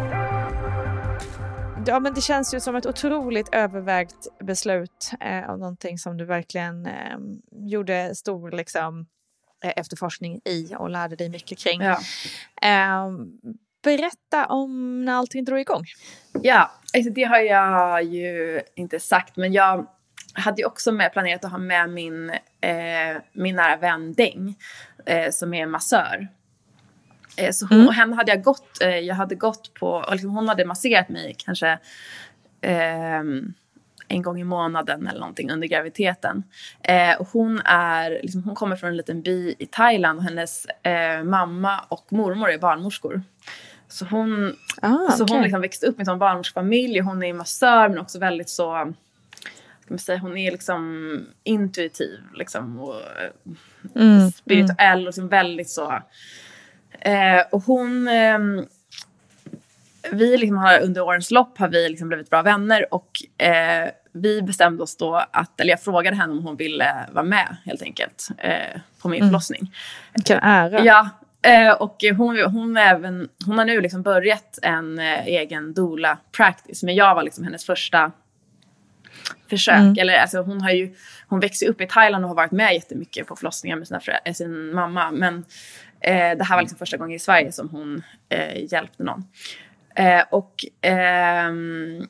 [1.85, 6.25] Ja, men det känns ju som ett otroligt övervägt beslut eh, av någonting som du
[6.25, 7.17] verkligen eh,
[7.51, 9.05] gjorde stor liksom,
[9.63, 11.81] eh, efterforskning i och lärde dig mycket kring.
[11.81, 11.99] Ja.
[12.61, 13.09] Eh,
[13.83, 15.83] berätta om när allting drog igång.
[16.41, 19.87] Ja, alltså det har jag ju inte sagt, men jag
[20.33, 22.29] hade ju också med, planerat att ha med min,
[22.61, 24.55] eh, min nära vän Deng,
[25.05, 26.27] eh, som är massör.
[27.37, 30.29] Eh, så hon, och henne hade jag gått, eh, jag hade gått på, och liksom
[30.29, 31.79] hon hade masserat mig kanske
[32.61, 33.53] ehm,
[34.07, 36.43] en gång i månaden eller någonting under graviditeten.
[36.83, 40.65] Eh, och hon, är, liksom, hon kommer från en liten by i Thailand och hennes
[40.65, 43.21] eh, mamma och mormor är barnmorskor.
[43.87, 45.35] Så hon, Ah, så okej.
[45.35, 48.49] hon liksom växte upp i en sån barnmorskefamilj och hon är massör men också väldigt
[48.49, 48.93] så,
[49.81, 53.31] ska man säga, hon är liksom intuitiv liksom och eh,
[53.95, 56.01] Mm, spirituell och liksom väldigt så.
[57.01, 58.65] Eh, och hon, ehm,
[60.11, 63.09] vi liksom har under årens lopp har vi liksom blivit bra vänner och
[63.45, 67.57] eh, vi bestämde oss då att, eller jag frågade henne om hon ville vara med
[67.65, 69.73] helt enkelt eh, på min förlossning.
[70.13, 70.85] Vilken ära.
[70.85, 71.09] Ja,
[71.41, 76.83] eh, och hon, hon, även, hon har nu liksom börjat en eh, egen doula practice.
[76.83, 78.11] Men jag var liksom hennes första
[79.49, 79.97] försök.
[79.97, 80.95] Eller, alltså, hon, har ju,
[81.27, 84.33] hon växte upp i Thailand och har varit med jättemycket på förlossningar med sina eh,
[84.33, 85.11] sin mamma.
[85.11, 85.45] Men
[86.01, 89.23] eh, det här var liksom första gången i Sverige som hon eh, hjälpte någon.
[89.95, 92.07] Eh, och ehm,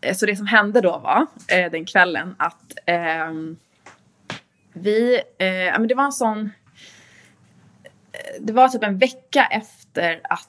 [0.00, 3.56] eh, så det som hände då var eh, den kvällen att ehm,
[4.72, 6.50] vi, eh, ja men det var en sån
[8.40, 10.48] det var typ en vecka efter att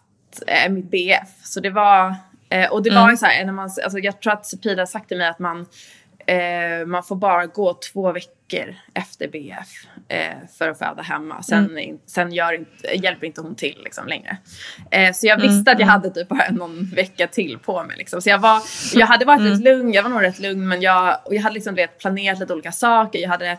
[0.70, 1.30] mitt BF.
[1.44, 2.16] Så det var,
[2.72, 5.08] och det var ju så här, när man, alltså jag tror att Pida har sagt
[5.08, 5.66] till mig att man,
[6.86, 9.88] man får bara gå två veckor efter BF.
[10.08, 11.44] Eh, för att föda hemma.
[11.44, 11.98] Sen, Mm.
[12.06, 14.38] sen gör hjälper inte hon till liksom, längre.
[14.92, 17.98] Eh, så jag Mm, visste att jag hade typ bara någon vecka till på mig.
[17.98, 18.22] Liksom.
[18.22, 18.62] Så jag, var,
[18.94, 19.52] jag hade varit Mm.
[19.52, 22.40] rätt lugn, jag var nog rätt lugn men jag, och jag hade liksom, vet, planerat
[22.40, 23.20] lite olika saker.
[23.20, 23.58] Jag hade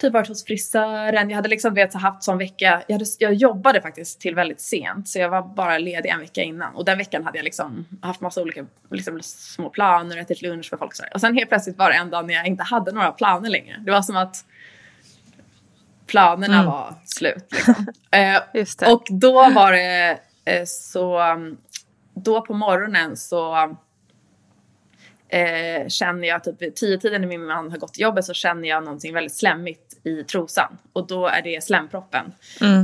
[0.00, 1.30] typ varit hos frisören.
[1.30, 2.82] Jag hade liksom vet, haft sån vecka.
[2.86, 6.42] Jag, hade, jag jobbade faktiskt till väldigt sent så jag var bara ledig en vecka
[6.42, 6.74] innan.
[6.74, 10.78] Och den veckan hade jag liksom haft massa olika liksom, små planer, ätit lunch med
[10.78, 11.04] folk och så.
[11.14, 13.76] Och sen helt plötsligt var det en dag när jag inte hade några planer längre.
[13.84, 14.36] Det var som att
[16.12, 17.46] planerna var slut.
[17.50, 17.86] Liksom.
[18.10, 21.56] Eh, och då var det eh, så, um,
[22.14, 23.54] då på morgonen så
[25.28, 28.68] eh, känner jag typ vid tiden när min man har gått till jobbet så känner
[28.68, 30.78] jag någonting väldigt slemmigt i trosan.
[30.92, 32.32] Och då är det slemproppen.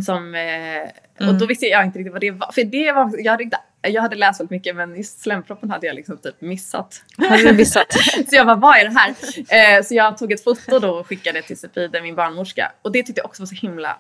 [0.06, 2.52] Som, eh, Och då visste jag inte riktigt vad det var.
[2.52, 5.86] För det var, jag, hade inte, jag hade läst väldigt mycket men just slemproppen hade
[5.86, 7.02] jag liksom typ missat.
[7.16, 7.92] Hade missat?
[8.28, 9.78] så jag bara, vad är det här?
[9.78, 12.72] Eh, så jag tog ett foto då och skickade till Sefide, min barnmorska.
[12.82, 13.96] Och det tyckte jag också var så himla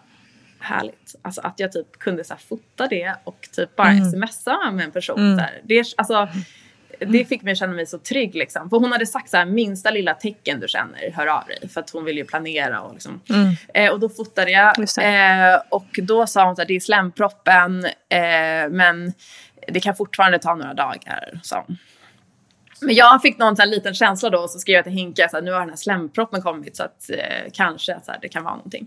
[0.60, 1.14] härligt.
[1.22, 4.90] Alltså att jag typ kunde så här fota det och typ bara smsa med en
[4.90, 5.36] person.
[5.36, 5.60] Där.
[5.64, 6.28] Det, är- alltså,
[6.98, 8.34] det fick mig att känna mig så trygg.
[8.34, 8.70] Liksom.
[8.70, 11.68] För hon hade sagt så här, minsta lilla tecken du känner, hör av dig.
[11.68, 12.80] För att hon vill ju planera.
[12.80, 13.20] Och, liksom.
[13.74, 14.78] eh, och då fotade jag.
[14.78, 17.84] Eh, och då sa hon att det är slemproppen.
[17.84, 19.12] Eh, men
[19.68, 21.40] det kan fortfarande ta några dagar.
[21.66, 21.76] hon.
[22.80, 25.44] Men jag fick någon här liten känsla då och så skrev jag till Hinka att
[25.44, 28.56] nu har den här slemproppen kommit så att eh, kanske så här, det kan vara
[28.56, 28.86] någonting.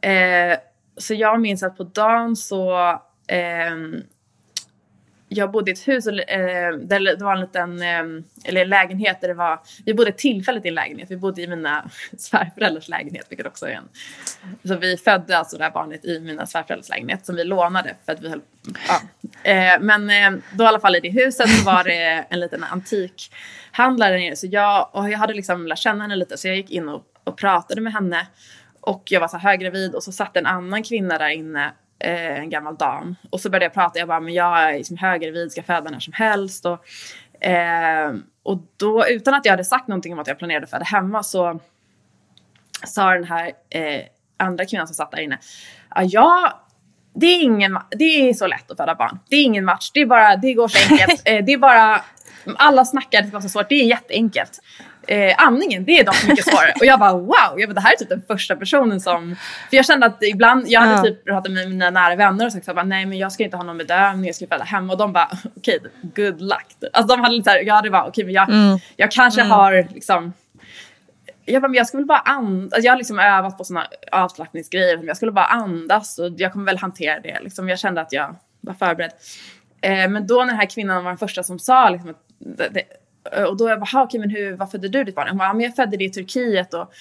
[0.00, 0.58] Eh,
[0.96, 2.76] så jag minns att på dagen så
[3.26, 4.02] ehm,
[5.36, 9.20] jag bodde i ett hus, och, eh, där det var en liten eh, eller lägenhet
[9.20, 13.26] där det var, vi bodde tillfälligt i en lägenhet, vi bodde i mina svärföräldrars lägenhet
[13.28, 13.88] vilket också är en,
[14.64, 18.12] så vi födde alltså det här barnet i mina svärföräldrars lägenhet som vi lånade för
[18.12, 18.40] att vi höll,
[18.88, 19.00] ja.
[19.50, 22.64] eh, men eh, då i alla fall i det huset så var det en liten
[22.64, 24.36] antikhandlare där nere.
[24.36, 27.04] Så jag, och jag hade liksom lärt känna henne lite så jag gick in och,
[27.24, 28.26] och pratade med henne.
[28.80, 31.72] Och jag var så här höggravid och så satt en annan kvinna där inne,
[32.02, 33.16] eh, en gammal dam.
[33.30, 36.00] Och så började jag prata, jag bara, men jag är liksom höggravid, ska föda när
[36.00, 36.66] som helst.
[36.66, 36.84] Och,
[37.44, 40.84] eh, och då, utan att jag hade sagt någonting om att jag planerade att föda
[40.84, 41.60] hemma så
[42.86, 44.02] sa den här eh,
[44.36, 45.38] andra kvinnan som satt där inne,
[45.94, 46.62] ja,
[47.14, 49.18] det är, ingen, det är så lätt att föda barn.
[49.28, 49.90] Det är ingen match.
[49.94, 51.22] Det, är bara, det går så enkelt.
[51.28, 52.04] Eh, det är bara,
[52.56, 53.68] alla snackar det var så svårt.
[53.68, 54.58] Det är jätteenkelt.
[55.08, 56.72] Eh, amningen, det är dock mycket svårare.
[56.80, 59.36] Och jag bara wow, jag bara, det här är typ den första personen som...
[59.70, 61.02] För jag kände att ibland, jag hade Ja.
[61.02, 63.56] typ pratat med mina nära vänner och sagt så bara, nej men jag ska inte
[63.56, 64.92] ha någon bedövning, jag ska föda hemma.
[64.92, 66.66] Och de bara okej, good luck.
[66.92, 68.48] Alltså de hade lite så här, jag hade bara okej men jag,
[68.96, 70.32] jag kanske har liksom
[71.44, 72.72] jag bara, men jag skulle bara andas.
[72.72, 74.96] Alltså jag har liksom övat på såna avslappningsgrejer.
[74.96, 77.38] men Jag skulle bara andas och jag kommer väl hantera det.
[77.42, 77.68] Liksom.
[77.68, 79.10] Jag kände att jag var förberedd.
[79.80, 82.68] Eh, men då när den här kvinnan var den första som sa liksom att det,
[82.68, 82.82] det,
[83.48, 85.28] och då jag bara, "Ha, okej men hur, vad födde du ditt barn?
[85.28, 86.92] Hon bara, "Ja, men jag födde det i Turkiet och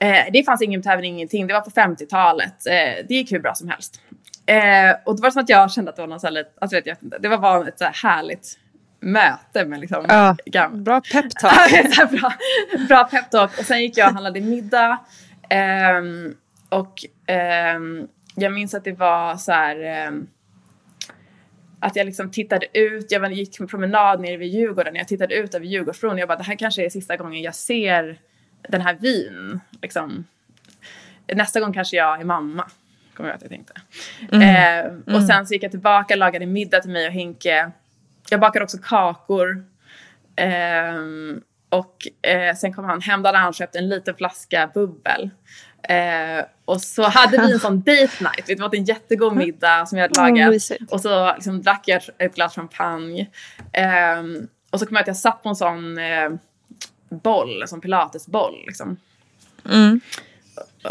[0.00, 1.46] eh, det fanns ingen tävling, ingenting.
[1.46, 2.66] Det var på 50-talet.
[2.66, 4.00] Eh, det gick hur bra som helst.
[4.46, 6.76] Eh, och det var som att jag kände att det var något så här alltså
[6.76, 8.58] vet jag inte, det var bara ett så här härligt
[9.00, 10.04] möte med liksom
[10.44, 10.68] Ja.
[10.68, 12.10] Bra peptalk.
[12.20, 12.32] Bra,
[12.88, 13.58] bra peptalk.
[13.58, 14.98] Och sen gick jag och handlade middag.
[15.50, 16.34] Ehm,
[16.68, 20.12] och ehm, jag minns att det var så här...
[21.80, 24.94] att jag liksom tittade ut, jag gick en promenad nere vid Djurgården.
[24.94, 26.18] Jag tittade ut över Djurgårdsbron.
[26.18, 28.18] Jag bara, det här kanske är sista gången jag ser
[28.68, 29.60] den här vyn.
[29.82, 30.24] Liksom.
[31.34, 32.70] Nästa gång kanske jag är mamma.
[33.14, 33.74] Kommer jag att jag tänkte.
[34.32, 37.70] Eh, och sen så gick jag tillbaka, lagade middag till mig och Henke.
[38.30, 39.64] Jag bakade också kakor.
[40.36, 45.30] Ehm, och eh, sen kom han hem, då hade han köpt en liten flaska bubbel.
[45.88, 48.46] Eh, och så hade vi en sån date night.
[48.46, 50.50] Det var en jättegod middag som jag hade lagat.
[50.50, 50.92] mysigt.
[50.92, 53.26] och så liksom drack jag ett glas champagne.
[53.72, 56.30] Ehm, och så kom jag att jag satt på en sån eh,
[57.08, 58.54] boll, en sån pilatesboll.
[58.66, 58.96] Liksom.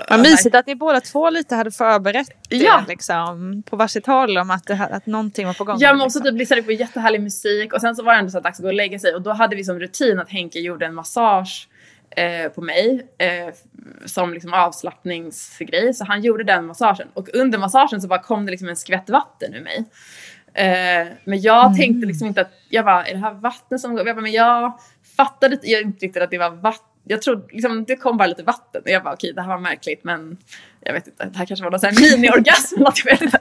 [0.09, 2.85] Vad mysigt att ni båda två lite hade förberett det Ja.
[2.87, 5.77] liksom, på varsitt håll om att, det, att någonting var på gång.
[5.79, 6.31] Ja men också liksom.
[6.31, 8.67] typ lyssnade på jättehärlig musik och sen så var det ändå så dags att gå
[8.67, 11.67] och lägga sig och då hade vi som rutin att Henke gjorde en massage
[12.15, 13.53] eh, på mig eh,
[14.05, 18.51] som liksom avslappningsgrej så han gjorde den massagen och under massagen så bara kom det
[18.51, 19.85] liksom en skvätt vatten ur mig.
[20.53, 24.07] Eh, men jag tänkte liksom inte att, jag bara, är det här vatten som går?
[24.07, 24.79] Jag bara, men jag
[25.17, 26.89] fattade jag inte riktigt att det var vatten.
[27.07, 29.57] Jag trodde, liksom, det kom bara lite vatten och jag bara okej det här var
[29.57, 30.37] märkligt men
[30.79, 33.39] jag vet inte, det här kanske var någon sån här mini-orgasm eller jag vet inte.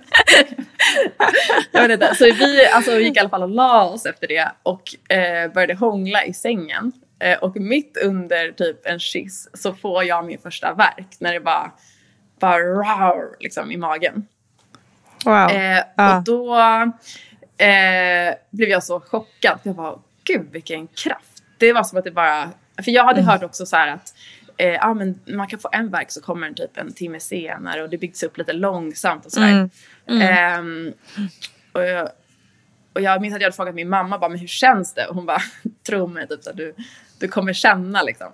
[1.73, 2.15] jag vet inte.
[2.15, 5.53] Så vi alltså, vi gick i alla fall och la oss efter det och eh,
[5.53, 6.93] började hångla i sängen.
[7.19, 11.41] Eh, och mitt under typ en kyss så får jag min första verk när det
[11.41, 11.73] bara,
[12.41, 14.27] bara rar, liksom i magen.
[15.25, 15.51] Wow.
[15.51, 16.17] Eh, Ja.
[16.19, 16.57] Och då
[17.65, 19.59] eh, blev jag så chockad.
[19.63, 21.43] Jag bara, gud vilken kraft.
[21.59, 22.51] Det var som att det bara,
[22.85, 24.15] för jag hade hört också så här att
[24.57, 27.83] eh, ja, men man kan få en verk så kommer den typ en timme senare
[27.83, 29.71] och det byggs upp lite långsamt och sådär.
[30.09, 30.93] Ehm,
[31.73, 32.09] och, jag,
[32.95, 35.07] och jag minns att jag hade frågat min mamma bara, men hur känns det?
[35.07, 35.41] Och hon bara,
[35.87, 36.75] tro mig, typ, så du,
[37.19, 38.33] du kommer känna liksom.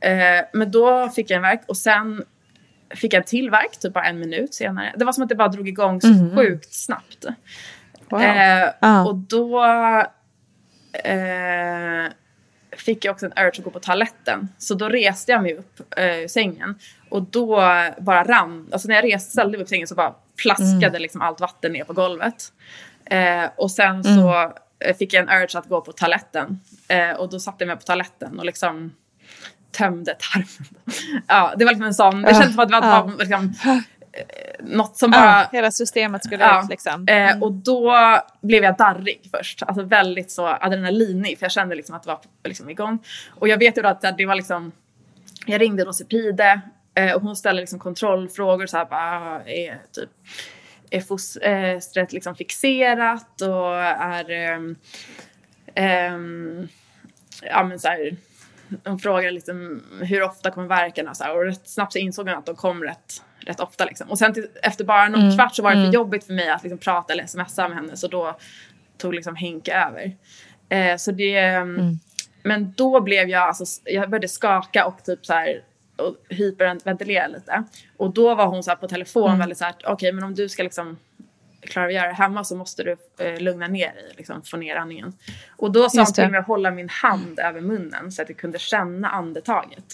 [0.00, 2.24] Eh, men då fick jag en verk och sen
[2.90, 4.94] fick jag en till verk, typ bara en minut senare.
[4.96, 7.24] Det var som att det bara drog igång så sjukt snabbt.
[8.08, 8.20] Wow.
[8.22, 9.04] Eh, Ja.
[9.06, 9.64] Och då
[10.92, 12.12] eh,
[12.76, 14.48] fick jag också en urge att gå på toaletten.
[14.58, 16.78] Så då reste jag mig upp eh, ur sängen.
[17.08, 17.56] Och då
[17.98, 21.22] bara rann, alltså när jag reste, ställde mig upp ur sängen så bara plaskade liksom
[21.22, 22.52] allt vatten ner på golvet.
[23.10, 24.52] Eh, och sen så
[24.84, 26.60] eh, fick jag en urge att gå på toaletten.
[26.88, 28.92] Eh, och då satte jag mig på toaletten och liksom
[29.72, 30.48] tömde tarmen.
[31.28, 33.10] ja, det var liksom en sån, det kändes som att det var Ja.
[33.18, 33.76] liksom, eh,
[34.60, 36.62] något som bara Ja, hela systemet skulle Ja.
[36.64, 37.08] ut liksom.
[37.08, 37.94] Eh, och då
[38.42, 39.62] blev jag darrig först.
[39.62, 41.38] Alltså väldigt så adrenalinig.
[41.38, 42.98] För jag kände liksom att det var liksom igång.
[43.30, 44.72] Och jag vet ju då att det var liksom...
[45.46, 46.60] Jag ringde Rosipide
[46.94, 48.66] eh, och hon ställde liksom kontrollfrågor.
[48.66, 50.10] Så här, bara, är typ...
[50.94, 54.30] Är fostret liksom fixerat och är...
[54.30, 54.76] ehm,
[55.74, 56.68] ehm,
[57.42, 58.16] ja men så här,
[58.84, 62.38] hon frågade liksom hur ofta kommer verkarna så här, och rätt snabbt så insåg hon
[62.38, 63.84] att de kom rätt, rätt ofta.
[63.84, 64.10] Liksom.
[64.10, 66.62] Och sen till, efter bara någon kvart så var det för jobbigt för mig att
[66.62, 68.36] liksom prata eller smsa med henne så då
[68.98, 70.16] tog liksom Henke över.
[70.68, 71.98] Eh, så det, ehm,
[72.42, 75.62] Men då blev jag, alltså, jag började skaka och typ så här
[75.96, 77.64] och hyperventilera lite.
[77.96, 80.62] Och då var hon så på telefon väldigt så här, okej men om du ska
[80.62, 80.96] liksom
[81.60, 84.56] klara av att göra det hemma så måste du eh, lugna ner dig, liksom, få
[84.56, 85.12] ner andningen.
[85.56, 88.38] Och då sa hon till mig att hålla min hand över munnen så att jag
[88.38, 89.84] kunde känna andetaget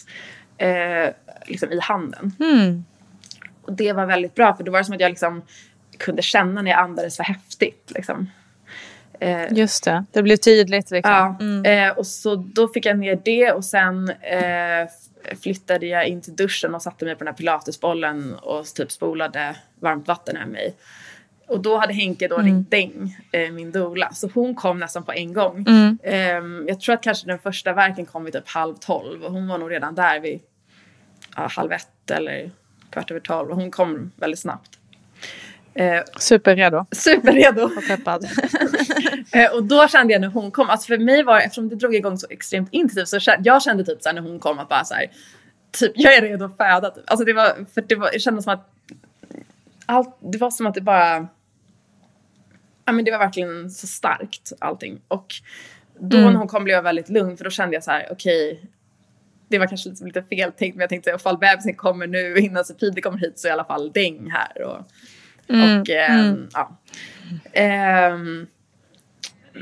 [0.59, 1.09] eh,
[1.47, 2.33] liksom i handen.
[2.41, 2.85] Mm.
[3.63, 5.43] Och det var väldigt bra för då var det som att jag liksom
[5.99, 7.93] kunde känna när jag andades för häftigt.
[7.95, 8.31] Liksom.
[9.21, 11.13] Eh, Just det, det blir tydligt liksom.
[11.13, 11.89] Ja, Mm.
[11.91, 14.89] eh, och så då fick jag ner det och sen eh,
[15.43, 19.57] flyttade jag in till duschen och satte mig på den här pilatesbollen och typ spolade
[19.81, 20.77] varmt vatten över mig.
[21.47, 25.13] Och då hade Henke då ringt Deng, eh, min doula, så hon kom nästan på
[25.13, 25.67] en gång.
[26.03, 29.49] Eh, jag tror att kanske den första verken kom vid typ halv tolv och hon
[29.49, 30.41] var nog redan där vid
[31.37, 32.51] ja, halv ett eller
[32.91, 34.80] kvart över tolv och hon kom väldigt snabbt.
[35.81, 37.63] Eh, Superredo superredo.
[37.63, 38.29] och peppad.
[39.33, 41.95] Eh, och då kände jag när hon kom, alltså för mig var eftersom det drog
[41.95, 44.85] igång så extremt intensivt så kände, jag kände typ såhär när hon kom att bara
[44.85, 45.07] såhär,
[45.73, 47.05] typ jag är redo att föda typ.
[47.07, 48.71] Alltså det var, för det var, det kändes som att
[49.87, 51.29] allt, det var som att det bara,
[52.85, 55.01] ja men det var verkligen så starkt allting.
[55.09, 55.35] Och
[55.99, 58.65] då när hon kom blev jag väldigt lugn för då kände jag så här: okej,
[59.49, 63.03] det var kanske lite, fel tänkt men jag tänkte ifall bebisen kommer nu innan Sofie
[63.03, 64.63] kommer hit så är i alla fall Deng här.
[64.63, 64.87] Och,
[65.51, 66.77] och ehm, ja.
[67.53, 68.47] Ehm,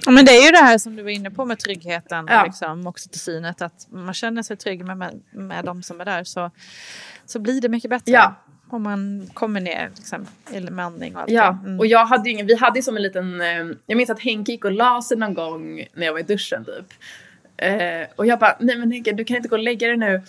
[0.04, 2.40] Ja, men det är ju det här som du var inne på med tryggheten Ja.
[2.40, 3.62] och liksom, oxytocinet.
[3.62, 6.50] Att man känner sig trygg med, med, med de som är där så,
[7.26, 8.12] så blir det mycket bättre.
[8.12, 8.34] Ja.
[8.70, 11.58] Om man kommer ner liksom, i med andning och allt Ja.
[11.64, 11.78] Mm.
[11.78, 14.20] och jag hade ju ingen, vi hade ju som en liten, eh, jag minns att
[14.20, 16.92] Henke gick och la sig någon gång när jag var i duschen typ.
[17.56, 20.22] Eh, och jag bara, nej men Henke du kan inte gå och lägga dig nu.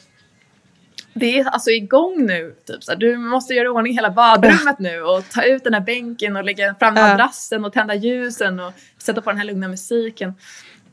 [1.13, 5.01] Det är alltså igång nu, typ så du måste göra i ordning hela badrummet nu
[5.01, 9.21] och ta ut den här bänken och lägga fram madrassen och tända ljusen och sätta
[9.21, 10.33] på den här lugna musiken.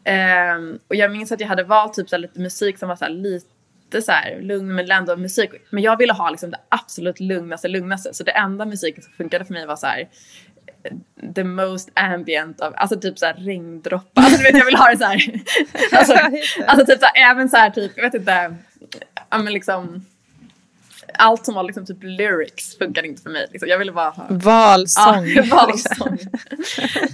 [0.04, 3.08] Ehm, och jag minns att jag hade valt typ så lite musik som var så
[3.08, 5.50] lite så här, lugn men ändå musik.
[5.70, 8.14] Men jag ville ha liksom det absolut lugnaste, lugnaste.
[8.14, 10.08] Så det enda musiken som funkade för mig var så här
[11.34, 14.22] the most ambient av, alltså typ såhär regndroppar.
[14.22, 15.40] Alltså du vet jag vill ha det såhär.
[15.92, 16.14] alltså,
[16.66, 18.56] alltså typ såhär, även såhär typ, jag vet inte,
[19.30, 20.04] ja men liksom
[21.18, 23.46] allt som var liksom typ lyrics funkade inte för mig.
[23.50, 23.68] Liksom.
[23.68, 25.26] Jag ville bara ha Valsång.
[25.26, 26.18] Ja, valsång.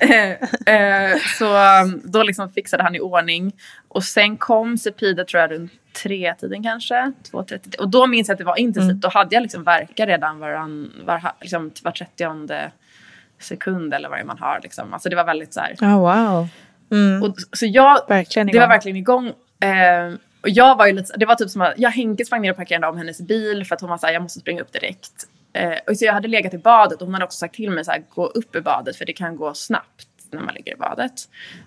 [0.00, 3.52] eh, eh, så um, då liksom fixade han i ordning.
[3.88, 7.12] Och sen kom Sepida tror jag runt tre tiden kanske.
[7.30, 9.00] Två, tre, och då minns jag att det var intensivt.
[9.00, 12.72] Då hade jag liksom verkar redan varann, var, liksom, var trettionde
[13.38, 14.60] sekund eller vad man har.
[14.62, 14.92] Liksom.
[14.92, 15.76] Alltså det var väldigt så här.
[15.80, 16.48] Ja, wow.
[16.90, 17.22] Mm.
[17.22, 19.26] Och, så jag, Verkligen det var verkligen igång.
[19.60, 22.50] Eh, och jag var ju lite, det var typ som att jag Henke sprang ner
[22.50, 25.26] och parkerade om hennes bil för att hon var såhär, jag måste springa upp direkt.
[25.52, 27.84] Eh, och så jag hade legat i badet och hon hade också sagt till mig
[27.84, 31.12] såhär, gå upp i badet för det kan gå snabbt när man ligger i badet.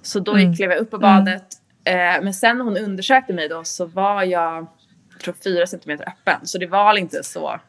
[0.02, 0.50] Så då Mm.
[0.50, 1.46] gick, klev jag upp i badet.
[1.84, 4.68] Eh, men sen när hon undersökte mig då så var jag,
[5.12, 6.48] jag tror fyra centimeter öppen.
[6.48, 7.60] Så det var inte så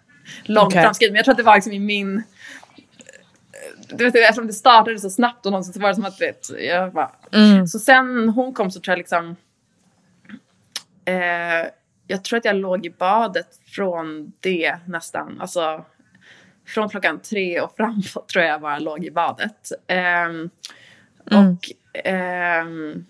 [0.44, 0.82] långt Okej.
[0.82, 1.12] framskridet.
[1.12, 2.22] Men jag tror att det var liksom i min
[3.88, 6.50] du vet, eftersom det startade så snabbt och någonsin så var det som att vet,
[6.60, 7.10] jag bara...
[7.32, 7.66] Mm.
[7.66, 9.36] Så sen hon kom så tror jag liksom...
[11.06, 11.68] Eh,
[12.06, 15.40] jag tror att jag låg i badet från det nästan.
[15.40, 15.84] Alltså
[16.66, 19.72] från klockan tre och framåt tror jag bara låg i badet.
[19.86, 20.50] Mm.
[21.24, 21.70] Och
[22.04, 23.06] ehm,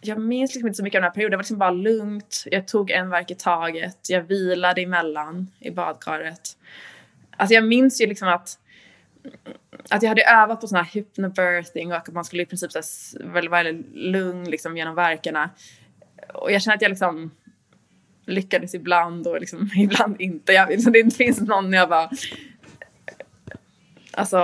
[0.00, 1.30] jag minns liksom inte så mycket av den här perioden.
[1.30, 2.44] Det var liksom bara lugnt.
[2.46, 4.10] Jag tog en verk i taget.
[4.10, 6.56] Jag vilade emellan i badkaret.
[7.36, 8.58] Alltså jag minns ju liksom att
[9.90, 12.78] att jag hade övat på sån här hypnobirthing och att man skulle i princip så
[12.78, 13.62] här, vara
[13.94, 15.50] lugn liksom genom verkarna.
[16.34, 17.30] Och jag känner att jag liksom
[18.26, 20.52] lyckades ibland och liksom ibland inte.
[20.52, 22.10] Jag, liksom, det finns någon jag bara...
[24.12, 24.38] Alltså...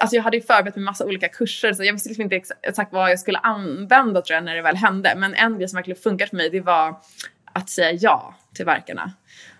[0.00, 2.92] Alltså jag hade ju förberett mig massa olika kurser så jag visste liksom inte exakt
[2.92, 5.14] vad jag skulle använda tror jag när det väl hände.
[5.16, 7.00] Men en grej som verkligen funkade för mig det var
[7.52, 9.12] att säga ja till verkarna.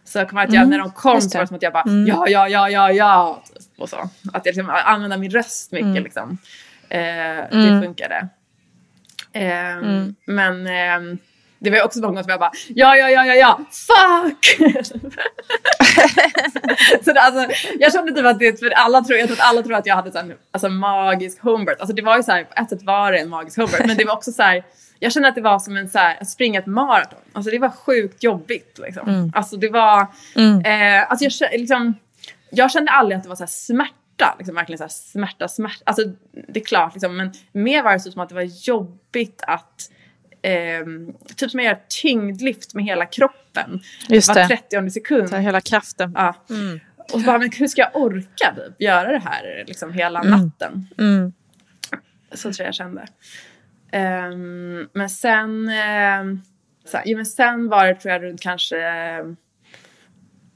[0.05, 1.73] Så jag kommer att jag, mm, när de kom så var det som att jag
[1.73, 2.07] bara mm.
[2.07, 3.43] ja, ja, ja, ja, ja.
[3.79, 3.97] Och så.
[4.33, 6.03] Att jag liksom använde min röst mycket mm.
[6.03, 6.39] liksom.
[6.89, 7.83] Eh, det mm.
[7.83, 8.29] funkade.
[9.37, 9.77] Eh,
[10.27, 11.01] men eh,
[11.59, 14.57] det var också många som jag bara ja, ja, ja, ja, ja, fuck!
[17.05, 19.63] så det, alltså, jag kände typ att det, för alla tror, jag tror att alla
[19.63, 21.81] tror att jag hade en alltså, magisk homebirth.
[21.81, 23.97] Alltså det var ju så här, på ett sätt var det en magisk homebirth, men
[23.97, 24.65] det var också så här,
[24.99, 27.19] jag kände att det var som en, så här, att springa ett maraton.
[27.33, 29.09] Alltså det var sjukt jobbigt liksom.
[29.09, 29.33] Mm.
[29.35, 30.07] Alltså det var,
[30.37, 30.61] mm.
[30.61, 31.95] eh, alltså jag, liksom,
[32.51, 33.95] jag kände aldrig att det var så här smärta,
[34.39, 35.83] liksom, verkligen så här smärta, smärta.
[35.87, 36.03] Alltså
[36.49, 39.91] det är klart liksom, men mer var det så som att det var jobbigt att
[40.43, 40.87] eh,
[41.37, 43.81] typ som att göra tyngdlyft med hela kroppen.
[44.09, 45.29] Just var 30 sekund.
[45.29, 46.13] Så hela kraften.
[46.15, 46.35] Ja.
[46.51, 46.81] Mm.
[47.13, 50.31] Och bara, men hur ska jag orka typ, göra det här liksom, hela mm.
[50.31, 50.89] natten?
[50.99, 51.33] Mm.
[52.33, 53.07] Så tror jag jag kände.
[53.93, 56.39] Um, men sen, uh,
[56.85, 59.33] så, ja, men sen var det tror jag runt kanske uh,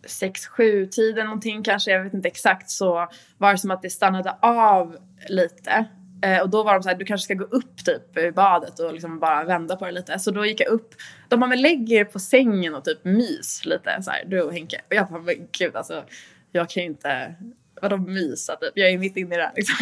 [0.07, 3.91] sex, sju tiden någonting kanske, jag vet inte exakt, så var det som att det
[3.91, 4.97] stannade av
[5.29, 5.87] lite.
[6.23, 8.79] Eh, och då var de så här, du kanske ska gå upp typ i badet
[8.79, 10.19] och liksom bara vända på det lite.
[10.19, 10.95] Så då gick jag upp.
[11.29, 14.53] De bara, men lägg er på sängen och typ mys lite så här, du och
[14.53, 14.81] Henke.
[14.89, 16.05] Och jag bara, men gud alltså,
[16.53, 17.35] jag kan ju inte,
[17.83, 18.73] vadå mysa typ?
[18.75, 19.77] Jag är mitt inne i det här liksom.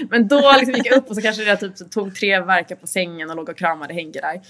[0.10, 2.86] men då liksom gick jag upp och så kanske jag typ tog tre verkar på
[2.86, 4.40] sängen och låg och kramade Henke där.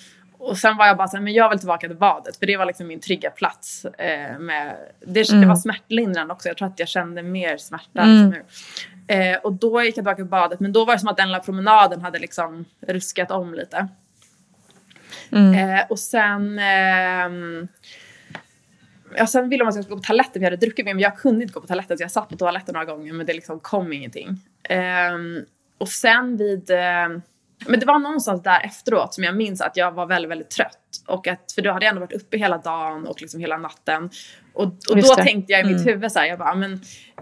[0.41, 2.67] Och sen var jag bara såhär, men jag vill tillbaka till badet för det var
[2.67, 3.85] liksom min trygga plats.
[3.85, 4.77] Eh, med,
[5.07, 5.41] det, mm.
[5.41, 8.03] det var smärtlindrande också, jag tror att jag kände mer smärta.
[8.03, 8.31] Mm.
[8.31, 8.45] Liksom.
[9.07, 11.29] Eh, och då gick jag tillbaka till badet men då var det som att den
[11.29, 13.89] lilla promenaden hade liksom ruskat om lite.
[15.33, 15.75] Mm.
[15.75, 17.69] Eh, och sen eh,
[19.17, 20.95] Ja, sen ville de att jag skulle gå på toaletten för jag hade druckit mer
[20.95, 23.27] men jag kunde inte gå på toaletten så jag satt på toaletten några gånger men
[23.27, 24.29] det liksom kom ingenting.
[25.15, 25.45] Um,
[25.79, 27.21] och sen vid uh,
[27.67, 30.79] men det var någonstans där efteråt som jag minns att jag var väldigt, väldigt trött.
[31.07, 34.11] Och att, för då hade jag ändå varit uppe hela dagen och liksom hela natten.
[34.53, 35.95] Och, och då tänkte jag i mitt mm.
[35.95, 36.73] huvud så här, jag bara, men,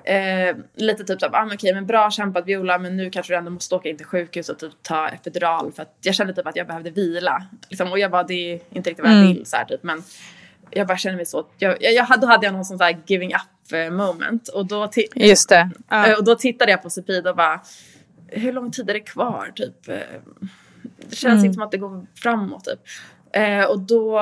[0.05, 3.51] eh, lite typ såhär, ah, okej men bra kämpat Viola men nu kanske du ändå
[3.51, 6.57] måste åka in till sjukhus och typ ta epidural för att jag kände typ att
[6.57, 7.43] jag behövde vila.
[7.69, 9.35] Liksom, och jag bara, det är inte riktigt vad jag mm.
[9.35, 9.83] vill så här, typ.
[9.83, 10.03] Men
[10.71, 13.35] jag bara känner mig så, jag, jag, jag, då hade jag någon sån här giving
[13.35, 14.49] up eh, moment.
[14.49, 15.71] Och då, Just det.
[15.93, 16.19] Uh.
[16.19, 17.61] och då tittade jag på Supid och bara,
[18.29, 19.53] hur lång tid är det kvar?
[19.55, 19.89] Typ.
[19.89, 19.97] Eh,
[20.97, 21.45] det känns mm.
[21.45, 22.65] inte som att det går framåt.
[22.65, 22.81] Typ.
[23.33, 24.21] Eh, och då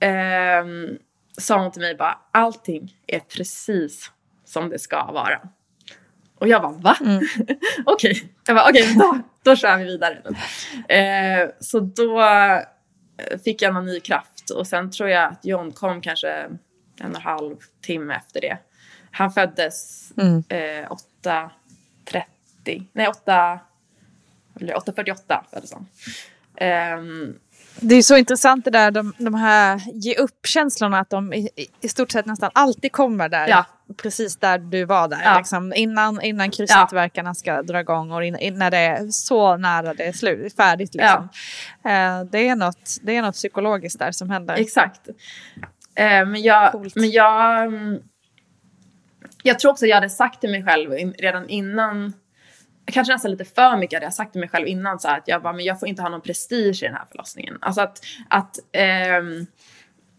[0.00, 0.64] eh,
[1.38, 4.10] sa hon till mig bara, allting är precis
[4.44, 5.40] som det ska vara.
[6.38, 6.96] Och jag bara, va?
[7.00, 7.22] Mm.
[7.86, 8.70] Okej, okay.
[8.70, 10.22] okay, då, då kör vi vidare.
[10.88, 15.72] Eh, så då eh, fick jag någon ny kraft och sen tror jag att John
[15.72, 16.58] kom kanske en
[17.00, 18.58] och en halv timme efter det.
[19.10, 20.44] Han föddes mm.
[20.48, 20.90] Eh,
[21.22, 22.22] 8.30
[22.64, 23.08] 8.90, nej
[24.56, 25.86] 8.48 föddes han.
[26.98, 27.38] Um,
[27.80, 31.48] det är så intressant det där, de, de här ge upp-känslorna, att de i,
[31.80, 33.48] i, stort sett nästan alltid kommer där.
[33.48, 33.66] Ja.
[33.96, 35.38] Precis där du var där, ja.
[35.38, 37.34] liksom, innan, innan kryssningstillverkarna ja.
[37.34, 40.94] ska dra igång och in, in, när det är så nära det är slut, färdigt.
[40.94, 41.22] Liksom.
[41.22, 44.54] Uh, det, är något, det är något psykologiskt där som händer.
[44.54, 45.08] Exakt.
[45.08, 45.14] Uh,
[45.96, 48.02] men jag, men jag, mm,
[49.42, 52.12] jag tror också att jag hade sagt till mig själv redan innan
[52.84, 55.42] kanske nästan lite för mycket hade jag sagt till mig själv innan så att jag
[55.42, 57.58] bara, men jag får inte ha någon prestige i den här förlossningen.
[57.60, 58.58] Alltså att, att
[59.20, 59.46] um,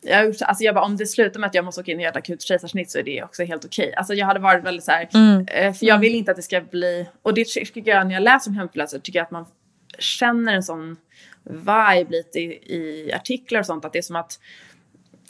[0.01, 2.11] jag, alltså jag bara, om det slutar med att jag måste åka in och göra
[2.11, 3.85] ett akut kejsarsnitt så är det också helt okej.
[3.87, 3.95] Okay.
[3.95, 5.47] Alltså jag hade varit väldigt så här, mm.
[5.47, 8.23] Eh, för jag vill inte att det ska bli, och det tycker jag när jag
[8.23, 9.45] läser om hemförlösare tycker jag att man
[9.99, 10.97] känner en sån
[11.43, 14.39] vibe lite i, i artiklar och sånt att det är som att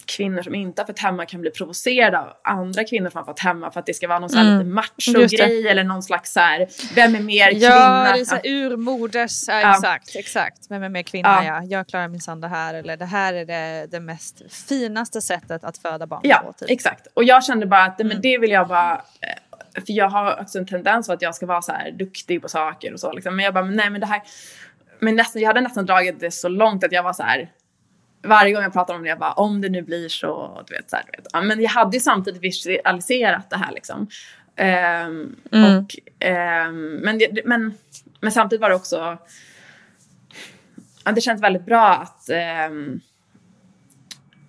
[0.08, 3.40] kvinnor som inte har fått hemma kan bli provocerade av andra kvinnor som har fått
[3.40, 4.60] hemma för att det ska vara någon sån här mm.
[4.60, 7.66] lite macho-grej eller någon slags så här, vem är mer kvinna?
[7.66, 9.72] Ja, det är så här urmoders, ja, ja.
[9.72, 10.66] exakt, exakt.
[10.70, 11.44] Vem är mer kvinna?
[11.46, 11.46] Ja.
[11.46, 11.64] ja.
[11.64, 15.78] Jag klarar minsann det här eller det här är det, det mest finaste sättet att
[15.78, 16.54] föda barn ja, på.
[16.54, 16.70] Typ.
[16.70, 17.08] exakt.
[17.14, 18.14] Och jag kände bara att mm.
[18.14, 21.46] men det vill jag bara eh, för jag har också en tendens att jag ska
[21.46, 23.36] vara så här duktig på saker och så liksom.
[23.36, 24.22] Men jag bara, nej men det här
[25.00, 27.52] men nästan, jag hade nästan dragit det så långt att jag var så här
[28.26, 30.90] varje gång jag pratar om det, jag bara om det nu blir så, du vet,
[30.90, 31.28] så här, du vet.
[31.34, 34.08] Ja, men jag hade ju samtidigt visualiserat det här liksom.
[34.58, 35.78] Um, mm.
[35.78, 35.96] och,
[36.68, 37.74] um, men, men,
[38.20, 39.18] men samtidigt var det också,
[41.06, 43.02] ja, det känns väldigt bra att ehm,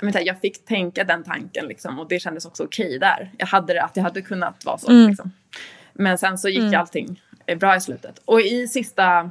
[0.01, 3.31] jag, fick tänka den tanken liksom, och det kändes också okej där.
[3.39, 4.91] Jag hade det, att jag hade kunnat vara så.
[4.91, 5.09] Mm.
[5.09, 5.33] Liksom.
[5.93, 8.23] Men sen så gick allting eh, bra i slutet.
[8.25, 9.31] Och i sista,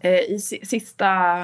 [0.00, 1.36] eh, i si, sista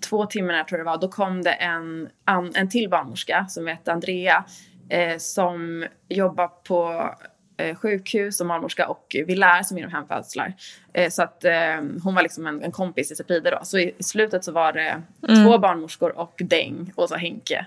[0.00, 2.08] två timmarna tror jag det var, då kom det en,
[2.54, 4.44] en till barnmorska som heter Andrea
[4.88, 7.10] eh, som jobbar på
[7.56, 10.54] eh, sjukhus som barnmorska och vi lär som inom hemfödslar.
[10.92, 13.58] Eh, så att eh, hon var liksom en, en kompis till Sepide då.
[13.62, 17.66] Så i, i slutet så var det två barnmorskor och Deng och så Henke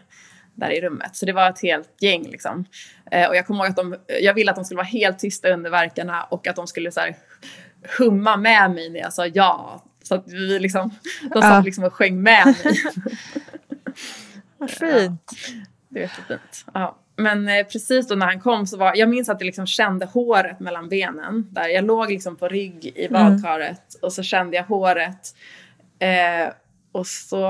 [0.56, 1.16] där i rummet.
[1.16, 2.66] Så det var ett helt gäng liksom.
[3.12, 5.50] Eh, och jag kommer ihåg att de, jag ville att de skulle vara helt tysta
[5.50, 7.16] under verkarna och att de skulle så här,
[7.98, 9.84] humma med mig när jag sa ja.
[10.04, 10.92] Så att vi liksom,
[11.34, 12.56] de satt liksom och sjöng med mig.
[14.58, 15.32] Vad fint.
[15.90, 16.66] Det är jättefint.
[16.74, 17.00] Ja.
[17.16, 20.06] Men eh, precis då när han kom så var, jag minns att jag liksom kände
[20.06, 21.48] håret mellan benen.
[21.52, 25.36] Där jag låg liksom på rygg i badkaret och så kände jag håret.
[26.00, 26.54] Eh,
[26.92, 27.42] och så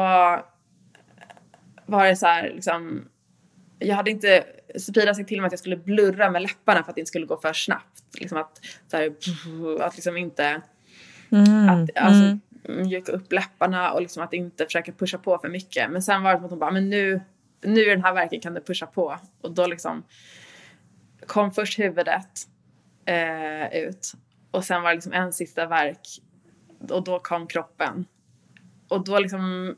[1.86, 3.06] var det så här liksom,
[3.80, 4.44] jag hade inte,
[4.80, 7.26] Sofia sagt till mig att jag skulle blurra med läpparna för att det inte skulle
[7.26, 8.04] gå för snabbt.
[8.20, 9.14] Liksom att, så här,
[9.82, 10.62] att liksom inte,
[11.70, 15.92] att alltså, mjuka upp läpparna och liksom att inte försöka pusha på för mycket.
[15.92, 17.22] Men sen var det som att hon bara, men nu,
[17.62, 19.18] nu i den här verken kan du pusha på.
[19.42, 20.04] Och då liksom
[21.26, 22.48] kom först huvudet
[23.06, 24.14] eh, ut
[24.52, 26.08] och sen var det liksom en sista verk
[26.90, 28.06] och då kom kroppen.
[28.88, 29.76] Och då liksom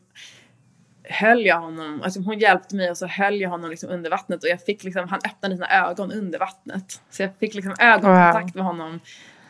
[1.04, 4.44] höll jag honom, alltså hon hjälpte mig och så höll jag honom liksom under vattnet
[4.44, 7.02] och jag fick liksom, han öppnade sina ögon under vattnet.
[7.10, 9.00] Så jag fick liksom ögonkontakt med honom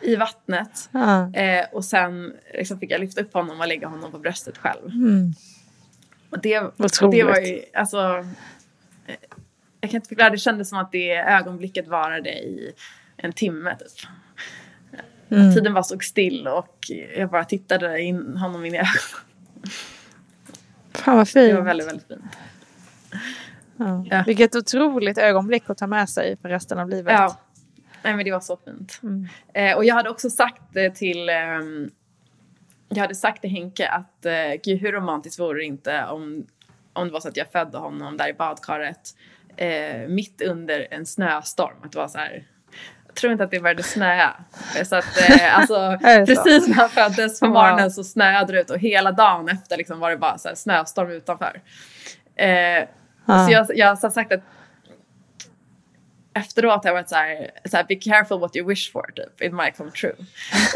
[0.01, 0.89] i vattnet.
[0.91, 1.33] Ja.
[1.33, 4.91] Eh, och sen liksom fick jag lyfta upp honom och lägga honom på bröstet själv.
[6.29, 7.19] Och det, och Otroligt.
[7.19, 8.25] det var ju, alltså,
[9.07, 9.15] eh,
[9.81, 12.71] jag kan inte förklara, det kändes som att det ögonblicket varade i
[13.17, 14.09] en timme typ.
[15.29, 16.77] Att Tiden bara stod still och
[17.17, 18.91] jag bara tittade in honom in i ögonen.
[20.93, 21.55] Fan vad Det fint.
[21.55, 22.21] var väldigt, väldigt fint.
[23.77, 24.05] Ja.
[24.09, 24.23] Ja.
[24.27, 27.13] Vilket otroligt ögonblick att ta med sig för resten av livet.
[27.13, 27.37] Ja.
[28.05, 29.01] Nej men det var så fint.
[29.53, 31.91] Eh, och jag hade också sagt det till ehm,
[32.89, 36.45] jag hade sagt till Henke att eh, gud hur romantiskt vore det inte om,
[36.93, 39.09] om det var så att jag födde honom där i badkaret
[39.57, 41.75] eh, mitt under en snöstorm.
[41.83, 42.47] Att det var så här,
[43.07, 44.33] jag tror inte att det började snöa.
[44.85, 48.79] Så att eh, alltså, precis när han föddes på morgonen så snöade det ut och
[48.79, 51.61] hela dagen efter liksom var det bara så snöstorm utanför.
[52.35, 52.87] Eh,
[53.27, 53.45] Ja.
[53.45, 54.43] Så jag, jag har sagt att
[56.35, 59.41] efteråt har jag varit så här, så här, be careful what you wish for, typ.
[59.41, 60.15] It might come true.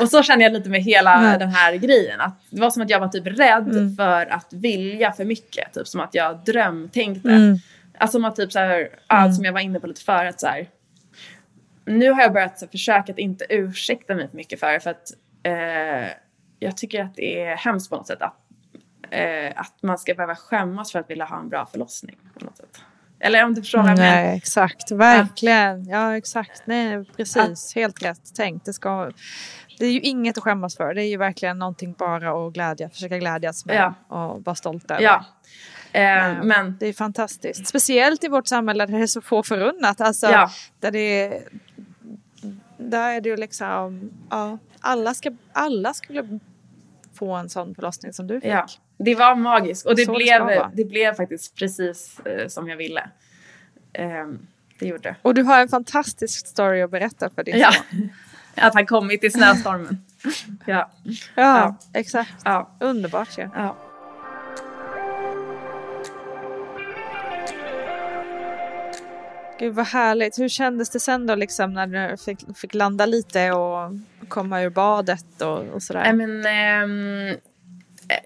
[0.01, 2.21] Och så känner jag lite med hela den här grejen.
[2.21, 5.73] Att det var som att jag var typ rädd för att vilja för mycket.
[5.73, 7.59] Typ som att jag drömtänkte.
[7.97, 10.47] Alltså som att typ så här, ja, som jag var inne på lite förut så
[10.47, 10.69] här.
[11.85, 14.79] Nu har jag börjat så här, försöka att inte ursäkta mig för mycket för det.
[14.79, 15.11] För att
[15.43, 16.11] eh,
[16.59, 18.35] jag tycker att det är hemskt på något sätt att,
[19.09, 22.17] eh, att man ska behöva skämmas för att vilja ha en bra förlossning.
[22.39, 22.81] På något sätt.
[23.19, 24.11] Eller om du förstår vad jag menar.
[24.15, 24.91] Nej, exakt.
[24.91, 25.85] Verkligen.
[25.89, 26.61] Ja, exakt.
[26.65, 27.75] Nej, precis.
[27.75, 28.65] Helt rätt tänkt.
[28.65, 29.11] Det, ska,
[29.79, 30.93] det är ju inget att skämmas för.
[30.93, 33.75] Det är ju verkligen någonting bara att glädja, försöka glädjas med
[34.09, 34.17] Ja.
[34.17, 35.01] och vara stolt över.
[35.03, 35.25] Ja.
[35.91, 37.67] Eh, men Det är fantastiskt.
[37.67, 40.01] Speciellt i vårt samhälle där det är så få förunnat.
[40.01, 40.49] Alltså, Ja.
[40.79, 41.41] där, det är,
[42.77, 44.11] där är det ju liksom...
[44.29, 46.39] Ja, alla, ska, alla skulle
[47.13, 48.49] få en sån förlossning som du fick.
[48.51, 48.67] ja,
[48.99, 49.85] det var magiskt.
[49.85, 53.09] Och det, Så blev, det blev faktiskt precis eh, som jag ville.
[53.93, 54.27] Eh,
[54.79, 55.15] det gjorde.
[55.21, 57.71] Och du har en fantastisk story att berätta för din Ja.
[57.71, 58.09] son.
[58.55, 60.05] Att han kommit i snöstormen.
[60.65, 60.91] ja.
[61.05, 61.75] Ja, Ja.
[61.93, 62.33] exakt.
[62.45, 62.69] Ja.
[62.79, 63.49] Underbart ju.
[63.55, 63.75] ja.
[69.59, 70.39] Gud vad härligt.
[70.39, 73.91] Hur kändes det sen då liksom när du fick, fick landa lite och
[74.27, 76.13] komma ur badet och, och sådär?
[76.13, 77.37] Nej, men, ehm,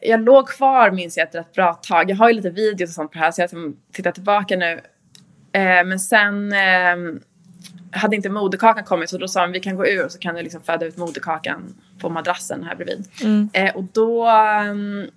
[0.02, 2.10] jag låg kvar minns jag ett rätt bra tag.
[2.10, 3.50] Jag har ju lite videos och sånt på det här så jag
[3.94, 4.82] tittar tillbaka nu.
[5.52, 7.20] Eh, men sen ehm,
[7.92, 10.36] hade inte moderkakan kommit så då sa han vi kan gå ur och så kan
[10.36, 13.08] du liksom föda ut moderkakan på madrassen här bredvid.
[13.54, 15.08] Eh, och då ehm,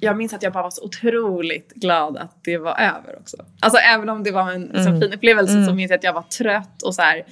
[0.00, 3.36] jag minns att jag bara var så otroligt glad att det var över också.
[3.60, 6.22] Alltså även om det var en så fin upplevelse så minns jag att jag var
[6.22, 7.24] trött och så här,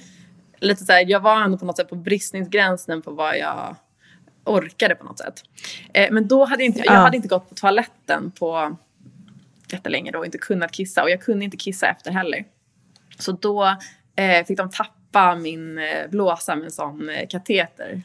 [0.59, 3.75] lite så här, jag var ändå på något sätt på bristningsgränsen på vad jag
[4.49, 5.43] orkade på något sätt.
[5.93, 6.99] Eh, men då hade inte, jag Ja.
[6.99, 8.77] hade inte gått på toaletten på
[9.71, 12.43] jättelänge då och inte kunnat kissa och jag kunde inte kissa efter heller.
[13.19, 13.75] Så då
[14.15, 18.01] eh, fick de tappa min eh, blåsa med en sån eh, kateter.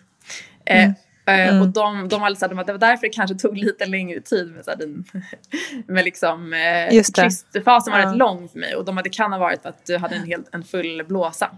[0.66, 0.90] Eh,
[1.26, 4.52] eh, Och de, de var liksom, det var därför det kanske tog lite längre tid
[4.52, 5.04] med, så här, den,
[5.86, 6.92] med liksom, eh,
[7.90, 8.10] var Ja.
[8.10, 10.54] rätt lång för mig och de, det kan ha varit att du hade en, helt,
[10.54, 11.50] en full blåsa.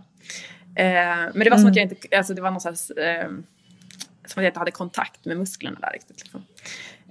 [0.77, 0.85] Eh,
[1.35, 3.29] men det var som att jag inte, alltså det var någon slags eh,
[4.31, 6.23] som att jag inte hade kontakt med musklerna där riktigt.
[6.23, 6.45] Liksom.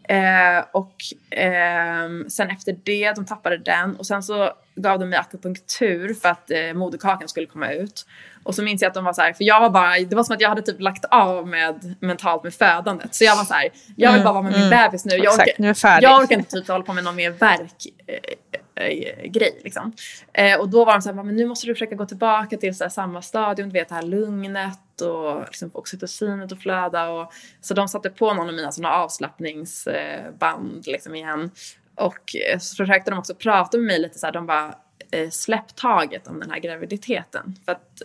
[0.03, 0.95] Eh, och
[1.37, 6.29] eh, sen efter det, de tappade den och sen så gav de mig akupunktur för
[6.29, 8.05] att eh, moderkakan skulle komma ut.
[8.43, 10.23] Och så minns jag att de var så här, för jag var bara, det var
[10.23, 13.15] som att jag hade typ lagt av med mentalt med födandet.
[13.15, 15.15] Så jag var så här, jag vill bara vara med min bebis nu.
[15.15, 17.87] Jag Exakt, orkar, nu är jag orkar inte typ hålla på med någon mer verk.
[18.07, 19.93] Eh, eh, grej liksom.
[20.33, 22.77] Eh, och då var de så här, men nu måste du försöka gå tillbaka till
[22.77, 27.09] så samma stadium, du vet det här lugnet och liksom, oxytocinet att flöda.
[27.09, 31.51] Och, så de satte på någon av mina såna avslappningsband liksom igen.
[31.95, 34.75] Och eh, så försökte de också prata med mig lite så här, de bara
[35.11, 37.55] eh, släpp taget om den här graviditeten.
[37.65, 38.01] För att,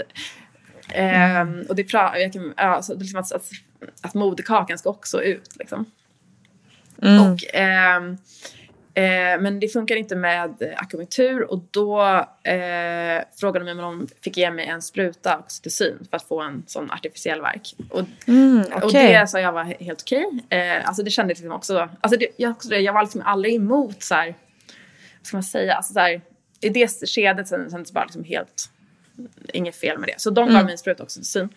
[0.88, 3.50] eh, och det pra- jag kan, ja, så liksom att, att,
[4.02, 5.84] att moderkakan ska också ut liksom.
[7.32, 8.18] Och, ehm,
[9.00, 12.00] eh, men det funkar inte med akupunktur och då
[12.42, 16.40] eh, frågade de mig om de fick ge mig en spruta oxytocin för att få
[16.40, 17.74] en sån artificiell verk.
[17.90, 19.12] Och, och okej.
[19.12, 20.26] det sa jag var he- helt okej.
[20.48, 24.02] Eh, alltså det kändes liksom också, alltså det, jag, det, jag var liksom aldrig emot
[24.02, 24.34] så här,
[25.18, 26.20] vad ska man säga, alltså så här,
[26.60, 28.70] i det skedet sen, sen så bara liksom helt,
[29.52, 30.20] inget fel med det.
[30.20, 31.48] Så de gav mig en spruta oxytocin.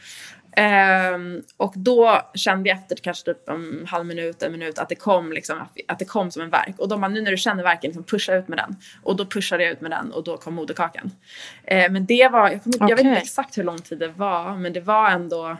[0.56, 4.95] Ehm, och då kände jag efter kanske typ en halv minut, en minut att det
[4.95, 6.76] kom liksom, att det kom som en verk.
[6.78, 8.76] Och de bara, nu när du känner verken, liksom pusha ut med den.
[9.04, 11.12] Och då pushade jag ut med den och då kom moderkakan.
[11.64, 14.56] Eh, men det var, jag, kommer, jag vet inte exakt hur lång tid det var,
[14.56, 15.58] men det var ändå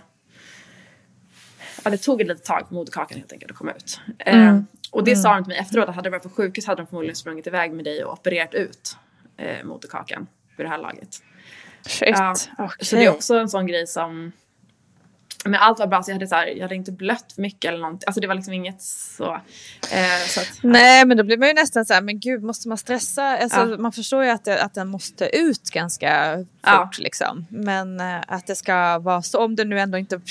[1.83, 4.01] Ja, det tog ett litet tag moderkakan helt enkelt att komma ut.
[4.19, 4.59] Eh,
[4.91, 6.87] och det sa de till mig efteråt att hade det varit på sjukhus hade de
[6.87, 8.97] förmodligen sprungit iväg med dig och opererat ut
[9.37, 10.27] eh, moderkakan
[10.57, 11.23] vid det här laget.
[11.85, 12.09] Shit.
[12.09, 12.85] Ja, okej.
[12.85, 14.31] Så det är också en sån grej som...
[15.45, 17.69] Men allt var bra, så jag hade, så här, jag hade inte blött för mycket
[17.69, 18.07] eller någonting.
[18.07, 19.33] Alltså det var liksom inget så...
[19.91, 22.67] Eh, så att, Nej, men då blir man ju nästan så här, men gud, måste
[22.67, 23.37] man stressa?
[23.37, 23.77] Alltså, Ja.
[23.77, 26.89] Man förstår ju att, det, att den måste ut ganska fort, Ja.
[26.97, 27.45] liksom.
[27.49, 30.21] Men eh, att det ska vara så, om du nu ändå inte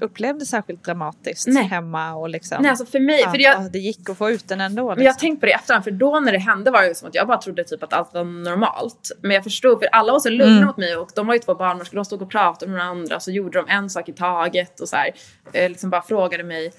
[0.00, 1.64] upplevde särskilt dramatiskt Nej.
[1.64, 2.62] hemma och liksom...
[2.62, 3.20] nej, alltså för mig...
[3.20, 4.82] ja, för jag, ja, det gick att få ut den ändå.
[4.82, 5.20] Men jag Liksom.
[5.20, 7.26] tänkt på det i efterhand, för då när det hände var det som att jag
[7.26, 9.10] bara trodde typ att allt var normalt.
[9.22, 11.54] Men jag förstod, för alla var så lugna mot mig och de var ju två
[11.54, 14.88] barnmorskor, de stod och pratade med varandra så gjorde de en sak i taget och
[14.88, 15.10] så här,
[15.52, 16.72] eh, liksom bara frågade mig.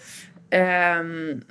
[0.50, 1.42] Ehm,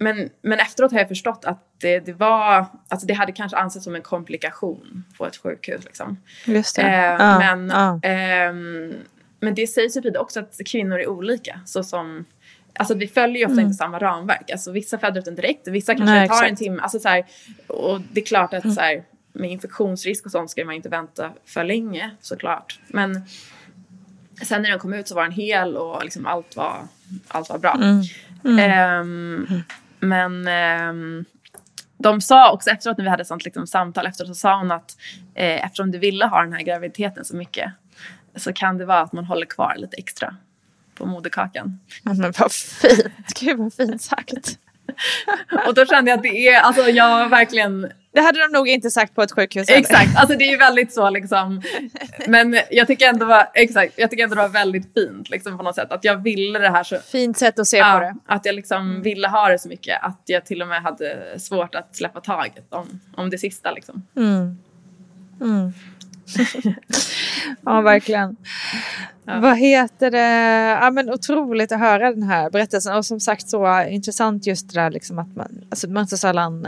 [0.00, 3.84] men, men efteråt har jag förstått att det, det var, alltså det hade kanske ansetts
[3.84, 6.20] som en komplikation på ett sjukhus liksom.
[6.44, 6.82] Just det.
[6.82, 8.00] Eh, Ja, men, ja.
[8.08, 8.94] ehm,
[9.40, 11.60] men det sägs ju vidare också att kvinnor är olika.
[11.64, 12.24] Så som,
[12.74, 14.50] alltså vi följer ju ofta inte samma ramverk.
[14.50, 16.28] Alltså vissa föder ut den direkt vissa kanske Mm.
[16.28, 16.82] Nej, tar en timme.
[16.82, 17.24] Alltså så här,
[17.66, 21.32] och det är klart att så här, med infektionsrisk och sånt ska man inte vänta
[21.44, 22.80] för länge såklart.
[22.88, 23.22] Men
[24.42, 26.78] sen när den kom ut så var den hel och liksom allt, var,
[27.28, 27.80] allt var bra.
[28.44, 28.58] Mm.
[28.58, 29.62] Ehm,
[30.00, 31.24] men ehm,
[31.98, 34.96] de sa också efteråt när vi hade sånt liksom, samtal efteråt så sa hon att
[35.34, 37.72] eh, eftersom du ville ha den här graviditeten så mycket
[38.36, 40.36] så kan det vara att man håller kvar lite extra
[40.94, 41.80] på moderkakan.
[42.02, 43.40] Men vad fint.
[43.40, 44.58] Gud vad fint sagt.
[45.66, 48.90] Och då kände jag att det är, alltså jag verkligen, Det hade de nog inte
[48.90, 49.80] sagt på ett sjukhus heller.
[49.80, 51.62] exakt, alltså det är ju väldigt så liksom.
[52.26, 55.62] Men jag tycker ändå var, exakt, jag tycker ändå det var väldigt fint liksom på
[55.62, 55.92] något sätt.
[55.92, 58.16] Att jag ville det här så, Fint sätt att se på ja, det.
[58.26, 61.74] att jag liksom ville ha det så mycket att jag till och med hade svårt
[61.74, 64.06] att släppa taget om, om det sista liksom.
[67.64, 68.36] Ja, verkligen.
[69.24, 70.78] Vad heter det?
[70.80, 72.96] Ja, men otroligt att höra den här berättelsen.
[72.96, 76.66] Och som sagt så intressant just det där liksom att man, alltså man så sällan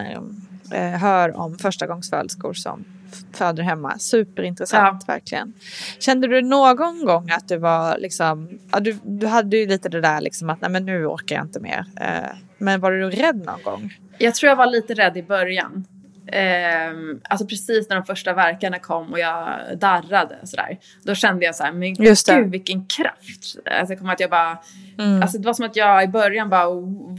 [0.73, 2.85] eh, hör om förstagångsföderskor som
[3.33, 3.99] föder hemma.
[3.99, 5.53] Superintressant verkligen.
[5.99, 10.01] Kände du någon gång att du var liksom, ja, du, du hade ju lite det
[10.01, 11.85] där liksom att nej men nu orkar jag inte mer.
[12.01, 13.95] Eh, men var du rädd någon gång?
[14.19, 15.87] Jag tror jag var lite rädd i början.
[16.33, 20.79] Ehm, alltså precis när de första verkarna kom och jag darrade sådär.
[21.03, 22.35] Då kände jag så här, men Just det.
[22.35, 23.57] gud vilken kraft.
[23.81, 24.59] Alltså, jag att jag bara,
[25.23, 26.67] alltså det var som att jag i början bara,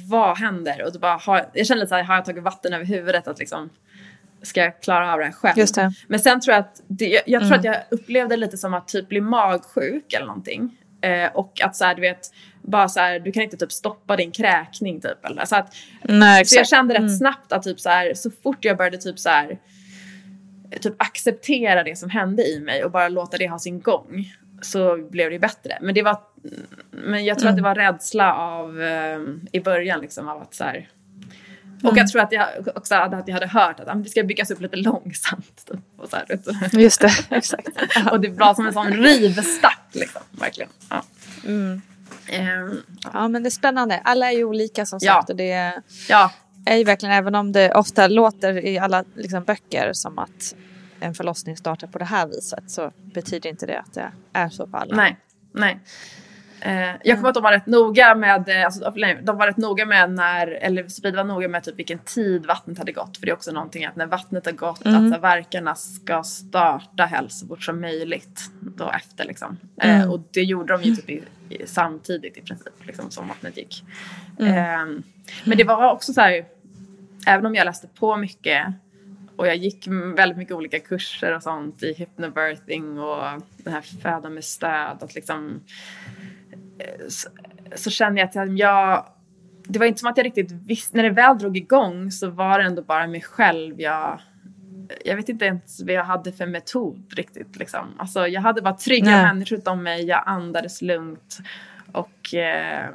[0.10, 0.84] vad händer?
[0.86, 3.28] Och då bara, har, jag kände lite så här, har jag tagit vatten över huvudet
[3.28, 3.70] att liksom,
[4.42, 5.58] ska jag klara av det här själv?
[5.58, 5.94] Just det.
[6.08, 8.88] Men sen tror jag att, det, jag, jag tror att jag upplevde lite som att
[8.88, 10.78] typ bli magsjuk eller någonting.
[11.02, 14.16] Eh, och att så här, du vet, bara så här, du kan inte typ stoppa
[14.16, 15.26] din kräkning typ.
[15.26, 18.66] Eller, så att, Nej, så jag kände rätt snabbt att typ så, här, så fort
[18.66, 19.60] jag började typ så här,
[20.82, 24.98] typ acceptera det som hände i mig och bara låta det ha sin gång så
[24.98, 25.78] blev det bättre.
[25.82, 26.18] Men, det var,
[26.92, 29.20] men jag tror att det var rädsla av eh,
[29.52, 30.90] i början liksom av att så här,
[31.84, 34.24] och jag tror att jag också hade, att jag hade hört att ah, det ska
[34.24, 35.66] byggas upp lite långsamt.
[35.72, 36.40] Typ, och, så här.
[36.80, 37.68] Just det, exakt.
[38.12, 40.70] och det var som en sån rivstart liksom, verkligen.
[40.90, 41.04] Ja.
[42.28, 42.78] Ehm,
[43.14, 44.02] Ja men det är spännande.
[44.04, 45.14] Alla är ju olika som Ja.
[45.14, 45.30] sagt.
[45.30, 46.32] Och det är, ja,
[46.66, 50.56] är ju verkligen, även om det ofta låter i alla liksom, böcker som att
[51.00, 54.68] en förlossning startar på det här viset så betyder inte det att det är så
[54.68, 54.96] för alla.
[54.96, 55.18] nej,
[55.54, 55.80] nej.
[56.62, 58.92] Eh, jag kommer att de var rätt noga med, eh, alltså,
[59.24, 62.78] de var rätt noga med när, eller Speed var noga med typ vilken tid vattnet
[62.78, 63.18] hade gått.
[63.18, 65.14] För det är också någonting att när vattnet har gått, mm.
[65.14, 69.58] att verkarna ska starta helst så fort som möjligt då efter liksom.
[69.82, 70.02] Eh, mm.
[70.02, 73.58] Eh, och det gjorde de ju typ i, i, samtidigt i princip, liksom som vattnet
[73.58, 73.84] gick.
[74.40, 74.54] Mm.
[74.54, 75.02] Eh,
[75.44, 76.46] men det var också så här,
[77.28, 78.68] även om jag läste på mycket
[79.36, 84.30] och jag gick väldigt mycket olika kurser och sånt i hypnobirthing och den här föda
[84.30, 84.98] med stöd.
[85.02, 85.62] Att liksom,
[87.10, 87.30] så,
[87.76, 89.06] så kände jag att jag...
[89.64, 90.98] Det var inte som att jag riktigt visste...
[90.98, 94.22] När det väl drog igång så var det ändå bara mig själv jag...
[95.06, 97.56] Jag vet inte ens vad jag hade för metod riktigt.
[97.56, 97.88] Liksom.
[97.98, 99.24] Alltså, jag hade bara trygga Nej.
[99.24, 100.06] människor runt om mig.
[100.06, 101.38] Jag andades lugnt
[101.92, 102.90] och eh,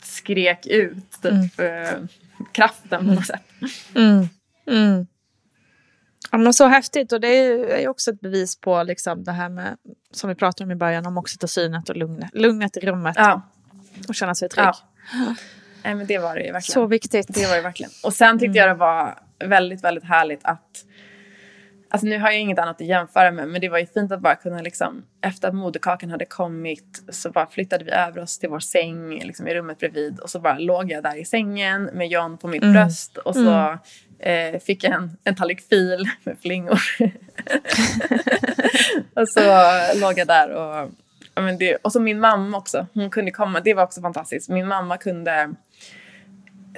[0.00, 1.84] skrek ut typ, mm.
[1.84, 1.98] eh,
[2.52, 3.42] kraften på något sätt.
[3.94, 4.28] Mm.
[4.66, 5.06] Mm.
[6.30, 7.28] Ja, men så häftigt och det
[7.82, 9.76] är också ett bevis på liksom det här med
[10.10, 13.14] som vi pratade om i början om oxytocinet och lugnet, lugnet i rummet.
[13.18, 13.42] Ja.
[14.08, 14.66] Och känna sig trygg.
[14.66, 14.74] Ja.
[15.84, 16.74] Nej, men det var det ju verkligen.
[16.74, 17.26] Så viktigt.
[17.28, 17.92] Det var det verkligen.
[18.02, 18.68] Och sen tyckte mm.
[18.68, 20.84] jag det var väldigt, väldigt härligt att
[21.90, 24.20] Alltså nu har jag inget annat att jämföra med men det var ju fint att
[24.20, 28.48] bara kunna liksom efter att moderkakan hade kommit så bara flyttade vi över oss till
[28.48, 32.08] vår säng liksom i rummet bredvid och så bara låg jag där i sängen med
[32.08, 32.74] John på mitt mm.
[32.74, 33.78] bröst och så mm
[34.18, 36.80] eh, fick jag en, en tallrik fil med flingor.
[39.14, 39.40] och så
[40.00, 40.90] låg jag där och,
[41.34, 44.48] ja, men det, och så min mamma också, hon kunde komma, det var också fantastiskt.
[44.48, 45.54] Min mamma kunde,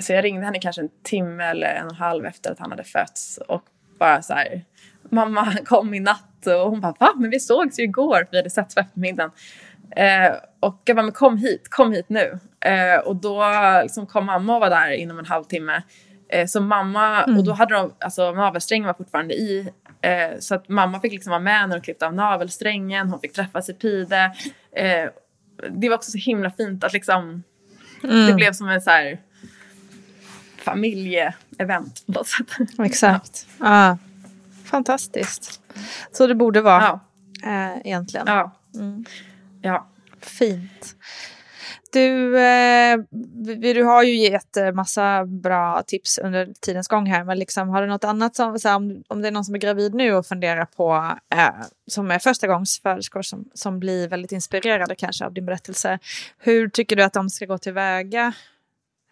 [0.00, 2.70] så jag ringde henne kanske en timme eller en och en halv efter att han
[2.70, 3.62] hade fötts och
[3.98, 4.64] bara så här,
[5.10, 7.12] mamma han kom i natt och hon bara va?
[7.16, 9.30] Men vi sågs ju igår, för vi hade setts på eftermiddagen.
[9.96, 12.38] Eh, och jag bara, men kom hit, kom hit nu.
[12.60, 13.44] Eh, och då
[13.82, 15.82] liksom kom mamma och var där inom en halvtimme.
[16.28, 17.38] Eh, så mamma, mm.
[17.38, 19.72] och då hade de, alltså navelsträngen var fortfarande i.
[20.00, 23.32] Eh, så att mamma fick liksom vara med när de klippte av navelsträngen, hon fick
[23.32, 24.32] träffa Sepide.
[24.72, 25.10] Eh,
[25.70, 27.42] det var också så himla fint att liksom,
[28.04, 28.26] mm.
[28.26, 29.18] det blev som en så här
[30.56, 32.46] familjeevent på något sätt.
[32.84, 33.46] Exakt.
[33.58, 33.66] Ja.
[33.66, 33.98] Ah.
[34.64, 35.60] Fantastiskt.
[36.12, 37.00] Så det borde vara ja.
[37.50, 38.26] eh, egentligen.
[38.26, 38.52] Ja.
[38.74, 39.04] Mm.
[39.62, 39.86] ja.
[40.20, 40.96] Fint.
[41.92, 42.98] Du, eh,
[43.74, 47.82] du har ju gett eh, massa bra tips under tidens gång här, men liksom, har
[47.82, 50.14] du något annat som, så här, om, om det är någon som är gravid nu
[50.14, 55.24] och funderar på, eh, som är första gångs föderskor som, som blir väldigt inspirerade kanske
[55.24, 55.98] av din berättelse,
[56.38, 58.32] hur tycker du att de ska gå tillväga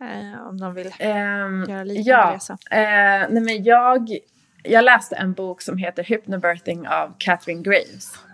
[0.01, 2.59] eh, om de vill um, göra liknande ja, resa?
[2.70, 4.18] Eh, nej men jag,
[4.62, 8.26] jag läste en bok som heter Hypnobirthing av Catherine Graves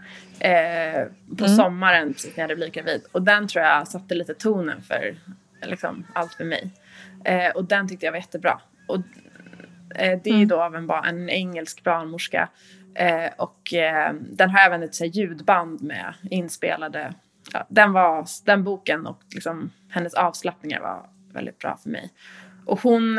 [0.43, 1.07] eh,
[1.39, 1.57] på mm.
[1.57, 3.03] sommaren precis när jag hade blivit gravid.
[3.13, 5.17] Och den tror jag satte lite tonen för
[5.63, 6.71] liksom, allt för mig.
[7.25, 8.61] Eh, och den tyckte jag var jättebra.
[8.89, 8.97] Och,
[9.95, 10.49] eh, det är mm.
[10.49, 12.49] då av en, en engelsk barnmorska.
[12.95, 17.15] Eh, och eh, den har även ett så här, ljudband med inspelade.
[17.53, 22.11] Ja, den, var, den boken och liksom, hennes avslappningar var väldigt bra för mig.
[22.67, 23.19] Och hon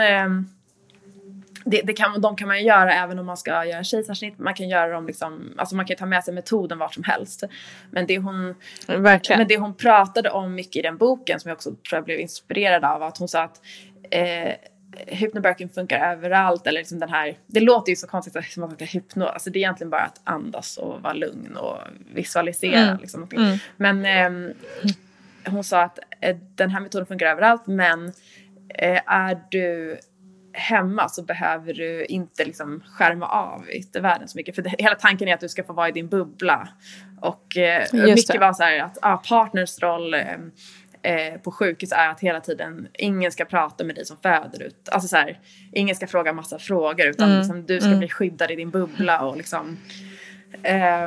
[1.66, 4.39] det, det kan, de kan man ju göra även om man ska göra kejsarsnitt.
[4.39, 7.43] Man kan göra dem liksom, alltså man kan ta med sig metoden vart som helst.
[7.91, 8.55] Men det hon,
[8.88, 9.39] Verkligen.
[9.39, 12.20] men det hon pratade om mycket i den boken som jag också tror jag blev
[12.20, 13.61] inspirerad av att hon sa att
[14.11, 14.53] eh,
[15.07, 16.68] hypnobirthing funkar överallt.
[16.68, 19.26] Eller liksom den här, det låter ju så konstigt som att man ska hypno.
[19.26, 21.78] Alltså det är egentligen bara att andas och vara lugn och
[22.14, 22.80] visualisera.
[22.80, 22.97] Mm.
[23.01, 23.57] Liksom, mm.
[23.78, 24.55] Men eh,
[25.51, 28.07] hon sa att eh, den här metoden funkar överallt men
[28.70, 29.97] eh, är du
[30.54, 34.56] hemma så behöver du inte liksom skärma av yttervärlden så mycket.
[34.56, 36.68] För det, hela tanken är att du ska få vara i din bubbla.
[37.22, 40.22] Och eh, mycket var så här att ah, partners roll eh,
[41.02, 44.90] eh, på sjukhus är att hela tiden ingen ska prata med dig som föder ut.
[44.91, 45.40] Alltså så här,
[45.72, 47.40] ingen ska fråga massa frågor utan mm.
[47.40, 47.99] liksom, du ska mm.
[47.99, 49.78] bli skyddad i din bubbla och liksom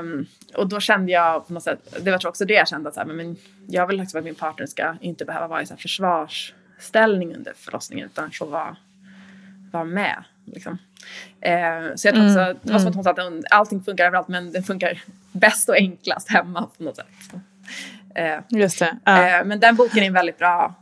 [0.00, 2.94] Um, och då kände jag på något sätt, det var också det jag kände att
[2.94, 3.36] så här, men
[3.68, 7.52] jag vill också att min partner ska inte behöva vara i så här försvarsställning under
[7.56, 8.76] förlossningen utan få vara
[9.70, 10.24] vara med.
[10.44, 10.78] Liksom.
[11.40, 12.56] Eh, så jag tror mm.
[12.62, 15.02] det var som att hon sa att allting funkar överallt men det funkar
[15.32, 17.06] bäst och enklast hemma på något sätt.
[18.14, 18.96] Eh, Just det.
[19.04, 19.38] Ja.
[19.38, 20.74] Eh, men den boken är en väldigt bra,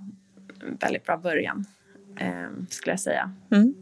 [0.81, 1.65] väldigt bra början
[2.19, 3.33] eh, skulle jag säga.
[3.51, 3.75] Mm.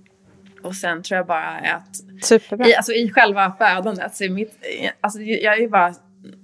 [0.62, 2.66] Och sen tror jag bara att Superbra.
[2.66, 4.64] I, alltså, i själva födandet, så mitt,
[5.00, 5.94] alltså, jag är bara,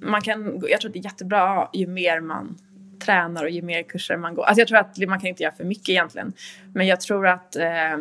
[0.00, 2.58] man kan, jag tror att det är jättebra ju mer man
[2.98, 4.44] tränar och ju mer kurser man går.
[4.44, 6.32] Alltså jag tror att man kan inte göra för mycket egentligen.
[6.72, 7.96] Men jag tror att eh,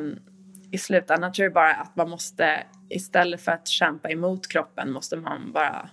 [0.71, 5.15] i slutändan tror jag bara att man måste istället för att kämpa emot kroppen måste
[5.15, 5.89] man bara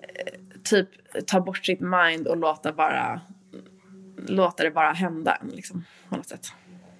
[0.00, 0.88] eh, typ
[1.26, 3.20] ta bort sitt mind och låta bara
[4.26, 6.52] låta det bara hända liksom, på något sätt.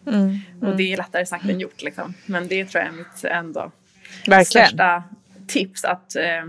[0.07, 0.41] Mm, mm.
[0.61, 2.15] Och det är lättare sagt än gjort liksom.
[2.27, 3.73] Men det tror jag är mitt ändå
[4.27, 4.45] Verkligen.
[4.67, 5.05] största
[5.47, 6.45] tips att eh,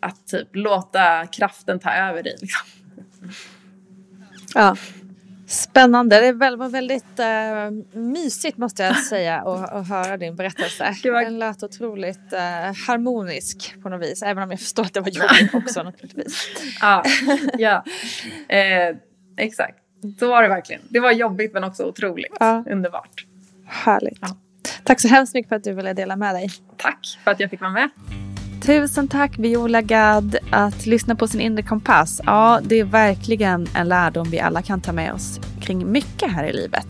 [0.00, 2.66] att typ låta kraften ta över dig liksom.
[4.54, 4.76] Ja.
[5.52, 6.20] Spännande.
[6.20, 10.94] Det var väldigt uh, mysigt måste jag säga att, höra din berättelse.
[11.04, 11.24] Var...
[11.24, 12.38] Den lät otroligt uh,
[12.86, 14.22] harmonisk på något vis.
[14.22, 16.48] Även om jag förstår att det var jobbigt också naturligtvis.
[16.80, 17.04] ja,
[17.58, 17.84] ja.
[18.48, 18.96] Eh,
[19.36, 19.78] exakt.
[20.18, 20.82] Så var det verkligen.
[20.88, 22.64] Det var jobbigt men också otroligt ja.
[22.70, 23.26] underbart.
[23.66, 24.18] Härligt.
[24.20, 24.36] Ja.
[24.84, 26.50] Tack så hemskt mycket för att du ville dela med dig.
[26.76, 27.88] Tack för att jag fick vara med.
[28.62, 30.36] Tusen tack Viola Gadd.
[30.50, 34.80] Att lyssna på sin inre kompass, ja det är verkligen en lärdom vi alla kan
[34.80, 36.86] ta med oss kring mycket här i livet.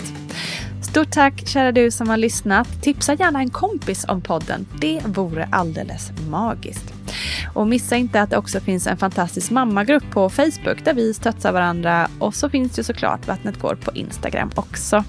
[0.82, 2.82] Stort tack kära du som har lyssnat.
[2.82, 4.66] Tipsa gärna en kompis om podden.
[4.80, 6.94] Det vore alldeles magiskt.
[7.54, 11.52] Och missa inte att det också finns en fantastisk mammagrupp på Facebook där vi stöttar
[11.52, 15.04] varandra och så finns det såklart Vattnet går på Instagram också.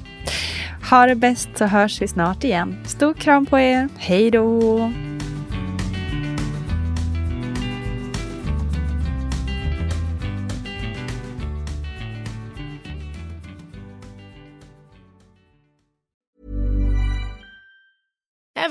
[0.89, 2.75] Ha det bäst så hörs vi snart igen.
[2.85, 3.89] Stor kram på er.
[3.97, 4.91] Hej då!